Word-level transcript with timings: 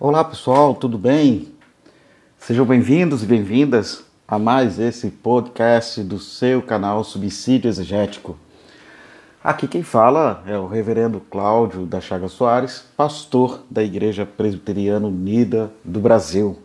Olá 0.00 0.22
pessoal, 0.22 0.76
tudo 0.76 0.96
bem? 0.96 1.52
Sejam 2.38 2.64
bem-vindos 2.64 3.24
e 3.24 3.26
bem-vindas 3.26 4.04
a 4.28 4.38
mais 4.38 4.78
esse 4.78 5.10
podcast 5.10 6.04
do 6.04 6.20
seu 6.20 6.62
canal 6.62 7.02
Subsídio 7.02 7.68
Exegético. 7.68 8.38
Aqui 9.42 9.66
quem 9.66 9.82
fala 9.82 10.44
é 10.46 10.56
o 10.56 10.68
Reverendo 10.68 11.18
Cláudio 11.18 11.84
da 11.84 12.00
Chaga 12.00 12.28
Soares, 12.28 12.84
pastor 12.96 13.64
da 13.68 13.82
Igreja 13.82 14.24
Presbiteriana 14.24 15.08
Unida 15.08 15.72
do 15.84 15.98
Brasil. 15.98 16.56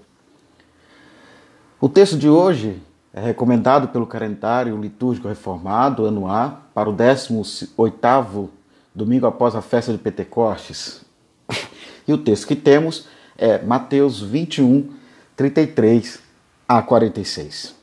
O 1.81 1.89
texto 1.89 2.15
de 2.15 2.29
hoje 2.29 2.79
é 3.11 3.19
recomendado 3.19 3.87
pelo 3.87 4.05
calendário 4.05 4.79
litúrgico 4.79 5.27
reformado, 5.27 6.05
ano 6.05 6.27
A, 6.29 6.61
para 6.71 6.87
o 6.87 6.95
18º 6.95 8.49
domingo 8.93 9.25
após 9.25 9.55
a 9.55 9.61
festa 9.63 9.91
de 9.91 9.97
Pentecostes. 9.97 11.03
E 12.05 12.11
o 12.11 12.17
texto 12.17 12.47
que 12.47 12.55
temos 12.57 13.07
é 13.37 13.59
Mateus 13.59 14.21
21, 14.21 14.89
33 15.35 16.19
a 16.67 16.81
46. 16.81 17.75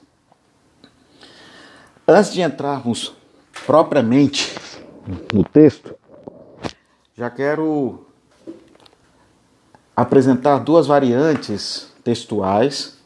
Antes 2.06 2.32
de 2.32 2.42
entrarmos 2.42 3.14
propriamente 3.66 4.54
no 5.32 5.44
texto, 5.44 5.94
já 7.16 7.30
quero 7.30 8.06
apresentar 9.94 10.58
duas 10.58 10.86
variantes 10.86 11.92
textuais 12.02 12.98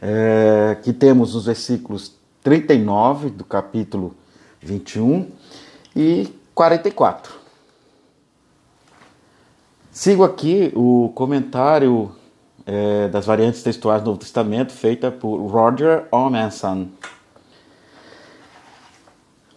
é, 0.00 0.76
que 0.82 0.92
temos 0.92 1.34
nos 1.34 1.46
versículos 1.46 2.14
39 2.42 3.30
do 3.30 3.44
capítulo 3.44 4.14
21 4.60 5.30
e 5.96 6.28
44. 6.54 7.43
Sigo 9.94 10.24
aqui 10.24 10.72
o 10.74 11.12
comentário 11.14 12.10
é, 12.66 13.06
das 13.06 13.24
variantes 13.24 13.62
textuais 13.62 14.02
do 14.02 14.06
Novo 14.06 14.18
Testamento 14.18 14.72
feita 14.72 15.08
por 15.08 15.36
Roger 15.46 16.08
Omenson. 16.10 16.88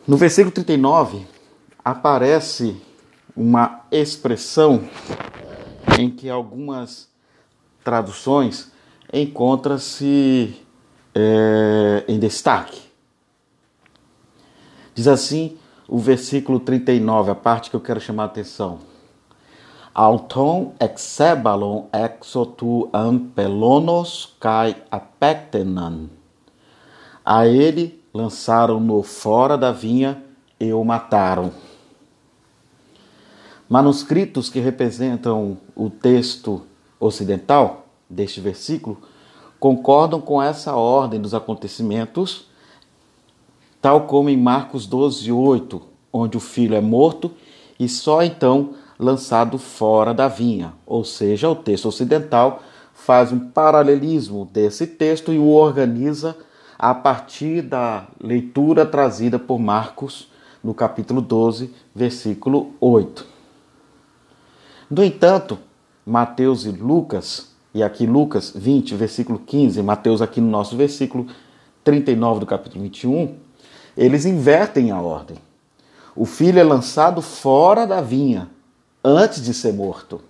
No 0.07 0.15
versículo 0.15 0.53
39 0.53 1.25
aparece 1.83 2.79
uma 3.35 3.81
expressão 3.91 4.87
em 5.97 6.11
que 6.11 6.29
algumas 6.29 7.09
traduções 7.83 8.71
encontra-se 9.11 10.55
é, 11.15 12.03
em 12.07 12.19
destaque. 12.19 12.79
Diz 14.93 15.07
assim 15.07 15.57
o 15.87 15.97
versículo 15.97 16.59
39, 16.59 17.31
a 17.31 17.35
parte 17.35 17.71
que 17.71 17.75
eu 17.75 17.81
quero 17.81 17.99
chamar 17.99 18.21
a 18.21 18.27
atenção. 18.27 18.96
Auton 19.97 20.73
exebalon 20.79 21.87
exotu 21.91 22.87
ampelonos 22.93 24.31
kai 24.39 24.75
apectenan. 24.91 26.07
A 27.25 27.47
ele 27.47 27.99
lançaram-no 28.13 29.01
fora 29.01 29.57
da 29.57 29.71
vinha 29.71 30.23
e 30.59 30.71
o 30.71 30.83
mataram. 30.83 31.51
Manuscritos 33.67 34.49
que 34.49 34.59
representam 34.59 35.57
o 35.75 35.89
texto 35.89 36.61
ocidental 36.99 37.87
deste 38.07 38.39
versículo 38.39 38.99
concordam 39.59 40.21
com 40.21 40.39
essa 40.39 40.75
ordem 40.75 41.19
dos 41.19 41.33
acontecimentos, 41.33 42.45
tal 43.81 44.01
como 44.01 44.29
em 44.29 44.37
Marcos 44.37 44.85
12, 44.85 45.31
8, 45.31 45.81
onde 46.13 46.37
o 46.37 46.39
filho 46.39 46.75
é 46.75 46.81
morto 46.81 47.31
e 47.79 47.89
só 47.89 48.21
então 48.21 48.75
lançado 48.99 49.57
fora 49.57 50.13
da 50.13 50.27
vinha. 50.27 50.73
Ou 50.85 51.03
seja, 51.03 51.49
o 51.49 51.55
texto 51.55 51.87
ocidental 51.87 52.61
faz 52.93 53.31
um 53.31 53.39
paralelismo 53.39 54.49
desse 54.51 54.87
texto 54.87 55.31
e 55.31 55.37
o 55.37 55.47
organiza 55.47 56.35
a 56.77 56.93
partir 56.93 57.61
da 57.61 58.07
leitura 58.21 58.85
trazida 58.85 59.39
por 59.39 59.59
Marcos 59.59 60.29
no 60.63 60.73
capítulo 60.73 61.21
12, 61.21 61.73
versículo 61.95 62.73
8. 62.79 63.25
No 64.89 65.03
entanto, 65.03 65.57
Mateus 66.05 66.65
e 66.65 66.71
Lucas, 66.71 67.51
e 67.73 67.83
aqui 67.83 68.05
Lucas 68.05 68.51
20, 68.55 68.95
versículo 68.95 69.39
15, 69.39 69.81
Mateus 69.81 70.21
aqui 70.21 70.39
no 70.39 70.49
nosso 70.49 70.75
versículo 70.75 71.27
39 71.83 72.41
do 72.41 72.45
capítulo 72.45 72.83
21, 72.83 73.35
eles 73.95 74.25
invertem 74.25 74.91
a 74.91 75.01
ordem. 75.01 75.37
O 76.15 76.25
filho 76.25 76.59
é 76.59 76.63
lançado 76.63 77.21
fora 77.21 77.85
da 77.85 78.01
vinha, 78.01 78.49
antes 79.07 79.41
de 79.41 79.53
ser 79.53 79.73
morto. 79.73 80.21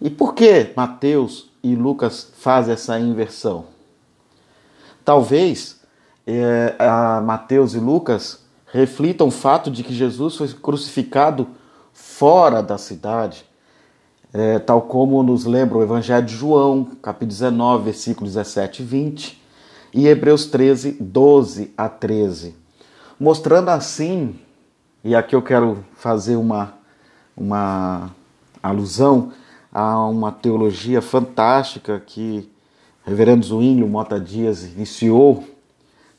E 0.00 0.10
por 0.10 0.34
que 0.34 0.72
Mateus 0.76 1.50
e 1.62 1.74
Lucas 1.74 2.30
fazem 2.38 2.74
essa 2.74 2.98
inversão? 3.00 3.64
Talvez 5.04 5.80
é, 6.26 6.76
Mateus 7.24 7.74
e 7.74 7.78
Lucas 7.78 8.44
reflitam 8.66 9.28
o 9.28 9.30
fato 9.30 9.70
de 9.70 9.82
que 9.82 9.94
Jesus 9.94 10.36
foi 10.36 10.48
crucificado 10.48 11.48
fora 11.92 12.62
da 12.62 12.76
cidade, 12.76 13.44
é, 14.32 14.58
tal 14.58 14.82
como 14.82 15.22
nos 15.22 15.46
lembra 15.46 15.78
o 15.78 15.82
Evangelho 15.82 16.26
de 16.26 16.34
João, 16.34 16.84
capítulo 17.02 17.30
19, 17.30 17.84
versículos 17.84 18.34
17 18.34 18.82
e 18.82 18.84
20, 18.84 19.42
e 19.94 20.06
Hebreus 20.06 20.44
13, 20.44 20.98
12 21.00 21.72
a 21.76 21.88
13, 21.88 22.54
mostrando 23.18 23.70
assim, 23.70 24.38
e 25.02 25.16
aqui 25.16 25.34
eu 25.34 25.40
quero 25.40 25.82
fazer 25.94 26.36
uma 26.36 26.77
uma 27.38 28.10
alusão 28.62 29.32
a 29.72 30.04
uma 30.06 30.32
teologia 30.32 31.00
fantástica 31.00 32.02
que 32.04 32.50
reverendo 33.04 33.46
Zwinglio 33.46 33.86
Mota 33.86 34.18
Dias 34.18 34.64
iniciou 34.64 35.46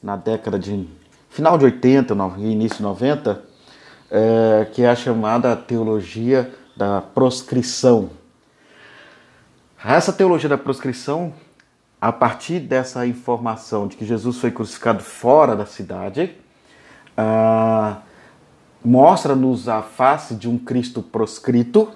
na 0.01 0.15
década 0.15 0.57
de 0.57 0.87
final 1.29 1.57
de 1.57 1.65
80, 1.65 2.13
início 2.37 2.77
de 2.77 2.83
90, 2.83 3.43
é, 4.09 4.67
que 4.71 4.81
é 4.81 4.89
a 4.89 4.95
chamada 4.95 5.55
teologia 5.55 6.51
da 6.75 7.01
proscrição. 7.01 8.09
Essa 9.83 10.11
teologia 10.11 10.49
da 10.49 10.57
proscrição, 10.57 11.33
a 12.01 12.11
partir 12.11 12.59
dessa 12.59 13.05
informação 13.05 13.87
de 13.87 13.97
que 13.97 14.05
Jesus 14.05 14.37
foi 14.37 14.51
crucificado 14.51 15.03
fora 15.03 15.55
da 15.55 15.65
cidade, 15.65 16.35
ah, 17.15 17.97
mostra-nos 18.83 19.67
a 19.67 19.81
face 19.81 20.35
de 20.35 20.49
um 20.49 20.57
Cristo 20.57 21.01
proscrito 21.01 21.89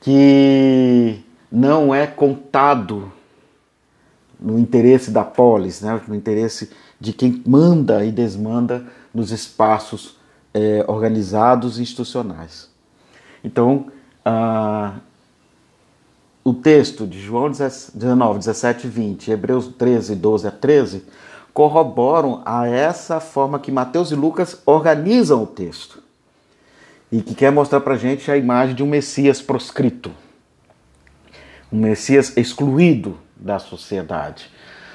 que 0.00 1.20
não 1.50 1.94
é 1.94 2.06
contado 2.06 3.12
no 4.40 4.58
interesse 4.58 5.10
da 5.10 5.22
polis, 5.22 5.80
né? 5.80 6.00
no 6.08 6.14
interesse 6.14 6.70
de 7.00 7.12
quem 7.12 7.42
manda 7.46 8.04
e 8.04 8.10
desmanda 8.10 8.84
nos 9.14 9.30
espaços 9.30 10.16
é, 10.52 10.84
organizados 10.88 11.78
e 11.78 11.82
institucionais. 11.82 12.68
Então, 13.44 13.86
ah, 14.24 14.94
o 16.44 16.52
texto 16.52 17.06
de 17.06 17.20
João 17.20 17.50
19, 17.50 18.38
17 18.38 18.86
e 18.86 18.90
20, 18.90 19.30
Hebreus 19.30 19.68
13, 19.68 20.16
12 20.16 20.46
a 20.46 20.50
13, 20.50 21.04
corroboram 21.52 22.42
a 22.44 22.66
essa 22.66 23.20
forma 23.20 23.58
que 23.58 23.70
Mateus 23.70 24.10
e 24.10 24.14
Lucas 24.14 24.60
organizam 24.64 25.42
o 25.42 25.46
texto. 25.46 26.02
E 27.10 27.20
que 27.20 27.34
quer 27.34 27.52
mostrar 27.52 27.80
para 27.80 27.94
a 27.94 27.98
gente 27.98 28.30
a 28.30 28.36
imagem 28.36 28.74
de 28.74 28.82
um 28.82 28.86
Messias 28.86 29.42
proscrito, 29.42 30.10
um 31.70 31.78
Messias 31.78 32.34
excluído 32.38 33.18
da 33.36 33.58
sociedade, 33.58 34.50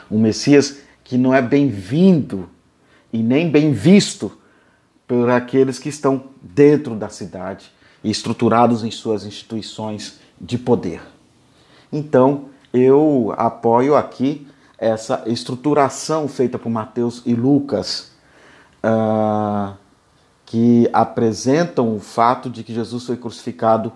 um 0.09 0.19
Messias 0.19 0.79
que 1.03 1.17
não 1.17 1.33
é 1.33 1.41
bem-vindo 1.41 2.49
e 3.13 3.19
nem 3.19 3.51
bem 3.51 3.71
visto 3.71 4.35
por 5.07 5.29
aqueles 5.29 5.77
que 5.77 5.89
estão 5.89 6.23
dentro 6.41 6.95
da 6.95 7.07
cidade 7.07 7.71
e 8.03 8.09
estruturados 8.09 8.83
em 8.83 8.91
suas 8.91 9.23
instituições 9.23 10.19
de 10.41 10.57
poder. 10.57 11.01
Então, 11.93 12.49
eu 12.73 13.33
apoio 13.37 13.95
aqui 13.95 14.47
essa 14.77 15.23
estruturação 15.25 16.27
feita 16.27 16.59
por 16.59 16.69
Mateus 16.69 17.21
e 17.25 17.33
Lucas, 17.33 18.11
uh, 18.83 19.75
que 20.45 20.89
apresentam 20.93 21.95
o 21.95 21.99
fato 21.99 22.49
de 22.49 22.63
que 22.63 22.73
Jesus 22.73 23.05
foi 23.05 23.17
crucificado 23.17 23.91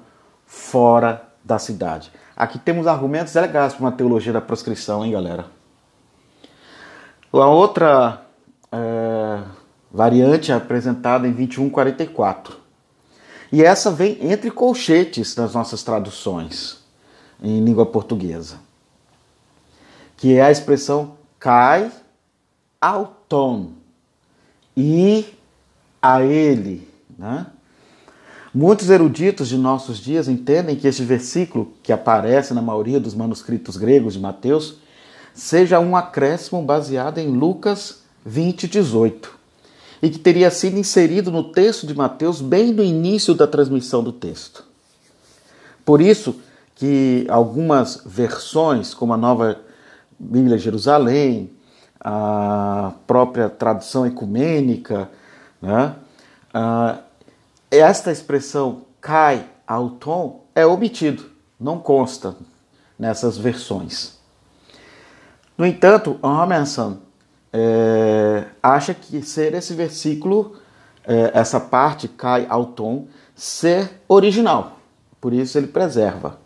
fora 0.46 1.30
da 1.44 1.60
cidade. 1.60 2.12
Aqui 2.36 2.58
temos 2.58 2.88
argumentos 2.88 3.34
legais 3.36 3.74
para 3.74 3.84
uma 3.84 3.92
teologia 3.92 4.34
da 4.34 4.42
proscrição, 4.42 5.06
hein, 5.06 5.12
galera? 5.12 5.46
A 7.32 7.48
outra 7.48 8.26
é, 8.72 9.40
variante 9.90 10.52
é 10.52 10.56
apresentada 10.56 11.28
em 11.28 11.32
2144. 11.32 12.58
E 13.52 13.64
essa 13.64 13.92
vem 13.92 14.18
entre 14.22 14.52
colchetes 14.52 15.34
das 15.34 15.54
nossas 15.54 15.84
traduções 15.84 16.84
em 17.42 17.64
língua 17.64 17.86
portuguesa 17.86 18.58
que 20.22 20.36
é 20.36 20.42
a 20.44 20.52
expressão 20.52 21.16
cai 21.40 21.92
ao 22.80 23.24
tom 23.28 23.72
e 24.78 25.26
a 26.00 26.22
ele. 26.22 26.88
Né? 27.18 27.48
Muitos 28.54 28.92
eruditos 28.92 29.48
de 29.48 29.58
nossos 29.58 29.98
dias 29.98 30.28
entendem 30.28 30.76
que 30.76 30.88
este 30.88 31.04
versículo, 31.04 31.74
que 31.82 31.92
aparece 31.92 32.54
na 32.54 32.62
maioria 32.62 33.00
dos 33.00 33.16
manuscritos 33.16 33.78
gregos 33.78 34.14
de 34.14 34.20
Mateus, 34.20 34.76
seja 35.34 35.80
um 35.80 35.96
acréscimo 35.96 36.62
baseado 36.62 37.18
em 37.18 37.36
Lucas 37.36 38.04
20, 38.24 38.68
18, 38.68 39.32
e 40.04 40.10
que 40.12 40.20
teria 40.20 40.52
sido 40.52 40.78
inserido 40.78 41.32
no 41.32 41.46
texto 41.52 41.88
de 41.88 41.96
Mateus 41.96 42.42
bem 42.42 42.72
no 42.72 42.84
início 42.84 43.34
da 43.34 43.48
transmissão 43.48 44.04
do 44.04 44.12
texto. 44.12 44.66
Por 45.84 46.00
isso 46.00 46.36
que 46.76 47.26
algumas 47.28 48.04
versões, 48.06 48.94
como 48.94 49.14
a 49.14 49.18
nova 49.18 49.71
Bíblia 50.22 50.58
Jerusalém, 50.58 51.50
a 52.00 52.94
própria 53.08 53.50
tradução 53.50 54.06
ecumênica, 54.06 55.10
né? 55.60 55.96
Ah, 56.54 57.00
esta 57.72 58.12
expressão 58.12 58.84
cai 59.00 59.46
ao 59.66 59.90
tom 59.92 60.44
é 60.54 60.66
omitido, 60.66 61.26
não 61.60 61.80
consta 61.80 62.36
nessas 63.00 63.38
versões. 63.38 64.20
No 65.58 65.66
entanto, 65.66 66.20
Amundsen 66.22 67.00
é, 67.52 68.46
acha 68.62 68.94
que 68.94 69.22
ser 69.24 69.54
esse 69.54 69.74
versículo, 69.74 70.56
é, 71.06 71.32
essa 71.34 71.60
parte 71.60 72.08
cai 72.08 72.46
ao 72.50 72.68
tom, 72.68 73.08
ser 73.36 74.02
original. 74.08 74.78
Por 75.20 75.34
isso 75.34 75.58
ele 75.58 75.68
preserva. 75.68 76.38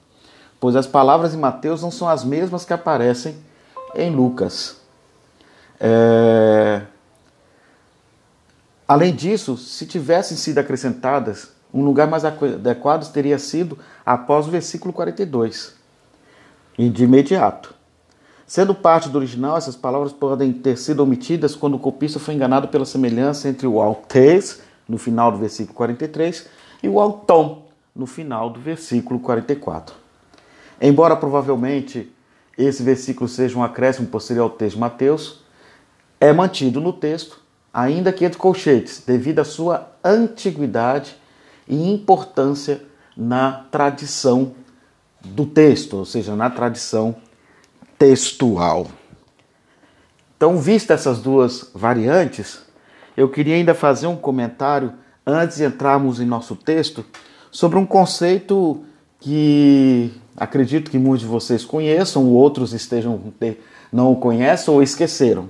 Pois 0.60 0.75
as 0.75 0.88
palavras 0.88 1.33
em 1.33 1.38
Mateus 1.38 1.81
não 1.81 1.92
são 1.92 2.07
as 2.07 2.24
mesmas 2.24 2.63
que 2.63 2.74
aparecem 2.74 3.36
em 3.95 4.13
Lucas. 4.13 4.81
É... 5.80 6.81
Além 8.88 9.15
disso, 9.15 9.57
se 9.57 9.86
tivessem 9.86 10.38
sido 10.38 10.59
acrescentadas, 10.59 11.50
um 11.74 11.83
lugar 11.83 12.07
mais 12.07 12.24
adequado 12.24 13.12
teria 13.12 13.39
sido 13.39 13.77
após 14.06 14.47
o 14.47 14.51
versículo 14.51 14.94
42, 14.94 15.75
e 16.77 16.89
de 16.89 17.03
imediato. 17.03 17.74
Sendo 18.45 18.75
parte 18.75 19.09
do 19.09 19.18
original, 19.18 19.57
essas 19.57 19.75
palavras 19.75 20.13
podem 20.13 20.53
ter 20.53 20.77
sido 20.77 21.01
omitidas 21.01 21.56
quando 21.56 21.74
o 21.75 21.80
copista 21.80 22.19
foi 22.19 22.36
enganado 22.36 22.68
pela 22.68 22.86
semelhança 22.86 23.50
entre 23.50 23.65
o 23.65 23.81
altes, 23.81 24.62
no 24.88 25.00
final 25.00 25.31
do 25.31 25.39
versículo 25.39 25.75
43, 25.75 26.48
e 26.83 26.88
o 26.88 27.00
altom, 27.00 27.65
no 27.95 28.06
final 28.06 28.51
do 28.51 28.59
versículo 28.59 29.19
44. 29.19 29.95
Embora 30.80 31.15
provavelmente 31.15 32.13
esse 32.57 32.81
versículo 32.84 33.28
seja 33.28 33.57
um 33.57 33.63
acréscimo 33.63 34.07
posterior 34.07 34.44
ao 34.44 34.50
texto 34.50 34.75
de 34.75 34.81
Mateus, 34.81 35.44
é 36.19 36.31
mantido 36.31 36.80
no 36.80 36.94
texto, 36.94 37.42
ainda 37.74 38.13
que 38.13 38.24
entre 38.24 38.38
colchetes, 38.38 39.04
devido 39.06 39.40
à 39.40 39.44
sua 39.44 39.92
antiguidade 40.04 41.18
e 41.68 41.92
importância 41.92 42.81
na 43.16 43.66
tradição 43.72 44.54
do 45.24 45.46
texto, 45.46 45.98
ou 45.98 46.06
seja, 46.06 46.36
na 46.36 46.50
tradição 46.50 47.16
textual. 47.98 48.88
Então, 50.38 50.58
vistas 50.58 51.01
essas 51.01 51.19
duas 51.19 51.69
variantes, 51.74 52.62
eu 53.16 53.30
queria 53.30 53.56
ainda 53.56 53.74
fazer 53.74 54.08
um 54.08 54.18
comentário 54.18 54.94
antes 55.25 55.58
de 55.58 55.63
entrarmos 55.63 56.19
em 56.19 56.25
nosso 56.25 56.56
texto 56.56 57.06
sobre 57.50 57.80
um 57.80 57.86
conceito 57.86 58.84
que 59.19 60.13
acredito 60.36 60.92
que 60.92 60.98
muitos 60.98 61.22
de 61.22 61.28
vocês 61.28 61.64
conheçam, 61.64 62.32
outros 62.32 62.74
estejam 62.74 63.34
não 63.92 64.12
o 64.12 64.16
conhecem 64.18 64.74
ou 64.74 64.84
esqueceram, 64.84 65.50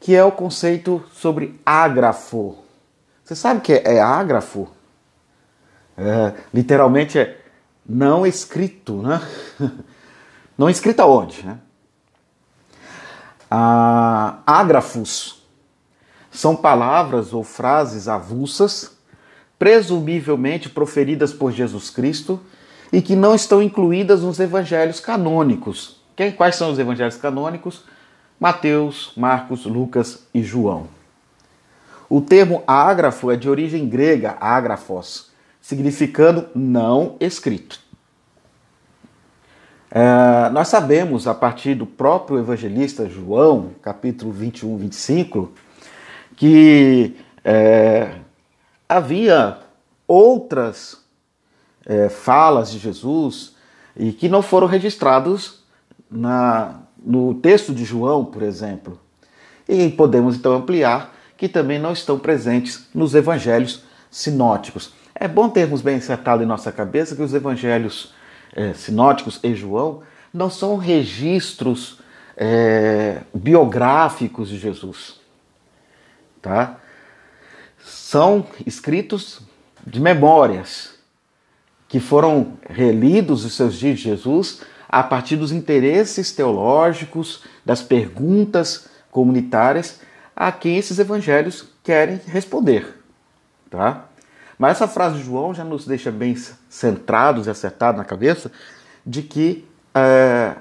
que 0.00 0.14
é 0.14 0.24
o 0.24 0.32
conceito 0.32 1.02
sobre 1.12 1.60
ágrafo. 1.64 2.56
Você 3.24 3.34
sabe 3.34 3.60
o 3.60 3.62
que 3.62 3.72
é 3.72 4.00
ágrafo? 4.00 4.68
É, 5.96 6.34
literalmente 6.52 7.18
é 7.18 7.40
não 7.86 8.26
escrito, 8.26 9.02
né? 9.02 9.20
Não 10.56 10.70
escrito 10.70 11.00
aonde, 11.00 11.44
né? 11.44 11.58
Ah, 13.50 14.38
ágrafos 14.46 15.42
são 16.30 16.54
palavras 16.54 17.32
ou 17.32 17.42
frases 17.42 18.06
avulsas, 18.06 18.96
presumivelmente 19.58 20.68
proferidas 20.68 21.32
por 21.32 21.50
Jesus 21.50 21.90
Cristo 21.90 22.40
e 22.94 23.02
que 23.02 23.16
não 23.16 23.34
estão 23.34 23.60
incluídas 23.60 24.22
nos 24.22 24.38
evangelhos 24.38 25.00
canônicos. 25.00 26.00
Quais 26.36 26.54
são 26.54 26.70
os 26.70 26.78
evangelhos 26.78 27.16
canônicos? 27.16 27.82
Mateus, 28.38 29.12
Marcos, 29.16 29.66
Lucas 29.66 30.28
e 30.32 30.44
João. 30.44 30.86
O 32.08 32.20
termo 32.20 32.62
ágrafo 32.68 33.32
é 33.32 33.36
de 33.36 33.50
origem 33.50 33.88
grega, 33.88 34.36
ágrafos, 34.40 35.32
significando 35.60 36.46
não 36.54 37.16
escrito. 37.18 37.80
É, 39.90 40.48
nós 40.50 40.68
sabemos, 40.68 41.26
a 41.26 41.34
partir 41.34 41.74
do 41.74 41.86
próprio 41.86 42.38
evangelista 42.38 43.08
João, 43.08 43.70
capítulo 43.82 44.30
21, 44.30 44.76
25, 44.76 45.52
que 46.36 47.16
é, 47.44 48.18
havia 48.88 49.58
outras 50.06 51.03
é, 51.86 52.08
falas 52.08 52.70
de 52.70 52.78
Jesus 52.78 53.54
e 53.96 54.12
que 54.12 54.28
não 54.28 54.42
foram 54.42 54.66
registrados 54.66 55.62
na, 56.10 56.80
no 57.04 57.34
texto 57.34 57.74
de 57.74 57.84
João, 57.84 58.24
por 58.24 58.42
exemplo. 58.42 58.98
E 59.68 59.88
podemos 59.90 60.36
então 60.36 60.54
ampliar 60.54 61.14
que 61.36 61.48
também 61.48 61.78
não 61.78 61.92
estão 61.92 62.18
presentes 62.18 62.86
nos 62.94 63.14
evangelhos 63.14 63.82
sinóticos. 64.10 64.92
É 65.14 65.28
bom 65.28 65.48
termos 65.48 65.80
bem 65.80 65.96
acertado 65.96 66.42
em 66.42 66.46
nossa 66.46 66.72
cabeça 66.72 67.14
que 67.14 67.22
os 67.22 67.34
evangelhos 67.34 68.12
é, 68.54 68.72
sinóticos 68.72 69.40
e 69.42 69.54
João 69.54 70.02
não 70.32 70.50
são 70.50 70.76
registros 70.76 72.00
é, 72.36 73.20
biográficos 73.32 74.48
de 74.48 74.58
Jesus. 74.58 75.20
Tá? 76.42 76.78
São 77.78 78.46
escritos 78.66 79.40
de 79.86 80.00
memórias 80.00 80.93
que 81.94 82.00
foram 82.00 82.54
relidos 82.68 83.44
os 83.44 83.54
seus 83.54 83.76
dias 83.76 83.98
de 83.98 84.06
Jesus 84.06 84.62
a 84.88 85.00
partir 85.00 85.36
dos 85.36 85.52
interesses 85.52 86.32
teológicos, 86.32 87.44
das 87.64 87.82
perguntas 87.82 88.88
comunitárias 89.12 90.00
a 90.34 90.50
quem 90.50 90.76
esses 90.76 90.98
evangelhos 90.98 91.68
querem 91.84 92.20
responder. 92.26 93.00
Tá? 93.70 94.06
Mas 94.58 94.72
essa 94.72 94.88
frase 94.88 95.18
de 95.18 95.22
João 95.22 95.54
já 95.54 95.62
nos 95.62 95.86
deixa 95.86 96.10
bem 96.10 96.34
centrados 96.68 97.46
e 97.46 97.50
acertados 97.50 97.96
na 97.96 98.04
cabeça 98.04 98.50
de 99.06 99.22
que 99.22 99.64
é, 99.94 100.56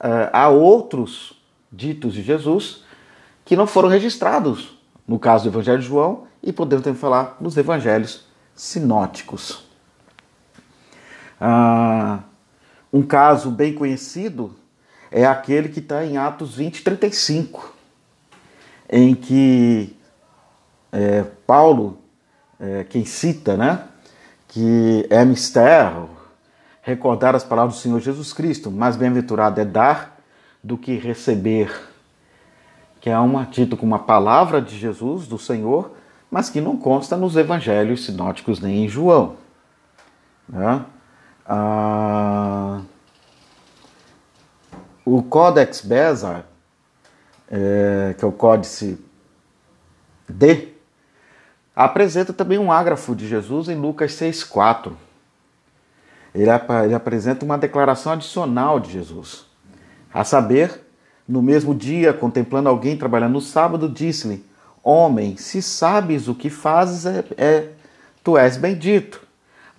é, 0.00 0.30
há 0.32 0.48
outros 0.48 1.40
ditos 1.70 2.12
de 2.12 2.22
Jesus 2.22 2.82
que 3.44 3.54
não 3.54 3.68
foram 3.68 3.88
registrados 3.88 4.76
no 5.06 5.16
caso 5.16 5.44
do 5.44 5.50
Evangelho 5.54 5.78
de 5.78 5.86
João 5.86 6.24
e 6.42 6.52
podemos 6.52 6.82
também 6.82 6.98
falar 6.98 7.36
nos 7.40 7.56
evangelhos 7.56 8.26
sinóticos. 8.52 9.69
Ah, 11.40 12.20
um 12.92 13.02
caso 13.02 13.50
bem 13.50 13.72
conhecido 13.72 14.54
é 15.10 15.24
aquele 15.24 15.68
que 15.68 15.80
está 15.80 16.04
em 16.04 16.16
Atos 16.16 16.54
20, 16.56 16.82
35, 16.82 17.74
em 18.88 19.14
que 19.14 19.96
é, 20.92 21.24
Paulo, 21.46 21.98
é, 22.58 22.84
quem 22.84 23.04
cita, 23.04 23.56
né, 23.56 23.84
que 24.48 25.06
é 25.08 25.24
mistério 25.24 26.10
recordar 26.82 27.34
as 27.34 27.44
palavras 27.44 27.76
do 27.76 27.80
Senhor 27.80 28.00
Jesus 28.00 28.32
Cristo, 28.32 28.70
mais 28.70 28.96
bem-aventurado 28.96 29.60
é 29.60 29.64
dar 29.64 30.18
do 30.62 30.76
que 30.76 30.96
receber, 30.96 31.72
que 33.00 33.08
é 33.08 33.18
uma 33.18 33.44
dito 33.44 33.76
com 33.76 33.86
uma 33.86 33.98
palavra 33.98 34.60
de 34.60 34.76
Jesus, 34.76 35.26
do 35.26 35.38
Senhor, 35.38 35.92
mas 36.30 36.50
que 36.50 36.60
não 36.60 36.76
consta 36.76 37.16
nos 37.16 37.36
evangelhos 37.36 38.04
sinóticos 38.04 38.60
nem 38.60 38.84
em 38.84 38.88
João. 38.88 39.36
Né? 40.48 40.84
Ah, 41.52 42.82
o 45.04 45.20
Codex 45.20 45.80
Bezar, 45.80 46.44
é, 47.50 48.14
que 48.16 48.24
é 48.24 48.28
o 48.28 48.30
Códice 48.30 49.04
D, 50.28 50.68
apresenta 51.74 52.32
também 52.32 52.56
um 52.56 52.70
ágrafo 52.70 53.16
de 53.16 53.26
Jesus 53.26 53.68
em 53.68 53.74
Lucas 53.74 54.12
6,4. 54.12 54.92
Ele, 56.32 56.48
ele 56.84 56.94
apresenta 56.94 57.44
uma 57.44 57.58
declaração 57.58 58.12
adicional 58.12 58.78
de 58.78 58.92
Jesus. 58.92 59.44
A 60.14 60.22
saber, 60.22 60.80
no 61.26 61.42
mesmo 61.42 61.74
dia, 61.74 62.12
contemplando 62.12 62.68
alguém 62.68 62.96
trabalhando 62.96 63.32
no 63.32 63.40
sábado, 63.40 63.88
disse-lhe: 63.88 64.46
Homem, 64.84 65.36
se 65.36 65.60
sabes 65.60 66.28
o 66.28 66.34
que 66.36 66.48
fazes, 66.48 67.06
é, 67.06 67.24
é, 67.36 67.68
tu 68.22 68.38
és 68.38 68.56
bendito 68.56 69.28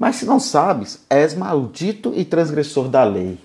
mas 0.02 0.16
se 0.16 0.26
não 0.26 0.40
sabes, 0.40 1.06
és 1.08 1.36
maldito 1.36 2.12
e 2.16 2.26
transgressor 2.26 2.88
da 2.90 3.04
lei. 3.04 3.38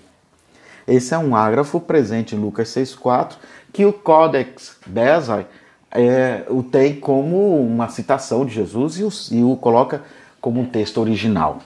Esse 0.87 1.13
é 1.13 1.17
um 1.19 1.35
ágrafo 1.35 1.79
presente 1.79 2.35
em 2.35 2.39
Lucas 2.39 2.69
6,4 2.69 3.35
que 3.71 3.85
o 3.85 3.93
Codex 3.93 4.75
Bezae 4.87 5.45
é, 5.91 6.47
o 6.49 6.63
tem 6.63 6.99
como 6.99 7.61
uma 7.61 7.89
citação 7.89 8.43
de 8.43 8.55
Jesus 8.55 8.97
e 8.97 9.03
o, 9.03 9.09
e 9.37 9.43
o 9.43 9.55
coloca 9.55 10.01
como 10.41 10.59
um 10.59 10.65
texto 10.65 10.99
original. 10.99 11.59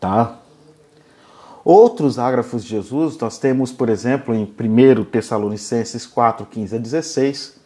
Tá? 0.00 0.38
Outros 1.62 2.18
ágrafos 2.18 2.64
de 2.64 2.70
Jesus, 2.70 3.18
nós 3.18 3.36
temos, 3.36 3.70
por 3.70 3.90
exemplo, 3.90 4.34
em 4.34 4.44
1 4.44 5.04
Tessalonicenses 5.04 6.06
4, 6.06 6.46
15 6.46 6.74
a 6.74 6.78
16, 6.78 7.56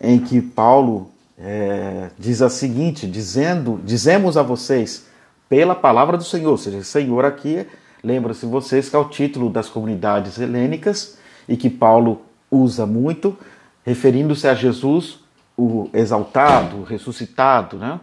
em 0.00 0.18
que 0.20 0.40
Paulo 0.40 1.10
é, 1.38 2.08
diz 2.18 2.40
a 2.40 2.48
seguinte: 2.48 3.06
dizendo, 3.06 3.78
dizemos 3.84 4.38
a 4.38 4.42
vocês 4.42 5.12
pela 5.48 5.74
palavra 5.74 6.16
do 6.16 6.24
Senhor, 6.24 6.50
ou 6.50 6.58
seja, 6.58 6.82
Senhor 6.82 7.24
aqui, 7.24 7.66
lembra-se 8.02 8.46
vocês 8.46 8.88
que 8.88 8.96
é 8.96 8.98
o 8.98 9.04
título 9.04 9.50
das 9.50 9.68
comunidades 9.68 10.38
helênicas 10.38 11.18
e 11.48 11.56
que 11.56 11.70
Paulo 11.70 12.22
usa 12.50 12.86
muito, 12.86 13.36
referindo-se 13.84 14.48
a 14.48 14.54
Jesus, 14.54 15.20
o 15.56 15.88
exaltado, 15.92 16.78
o 16.78 16.82
ressuscitado, 16.82 17.76
né? 17.76 18.00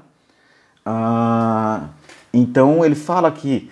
Ah, 0.86 1.88
então 2.34 2.84
ele 2.84 2.96
fala 2.96 3.32
que 3.32 3.70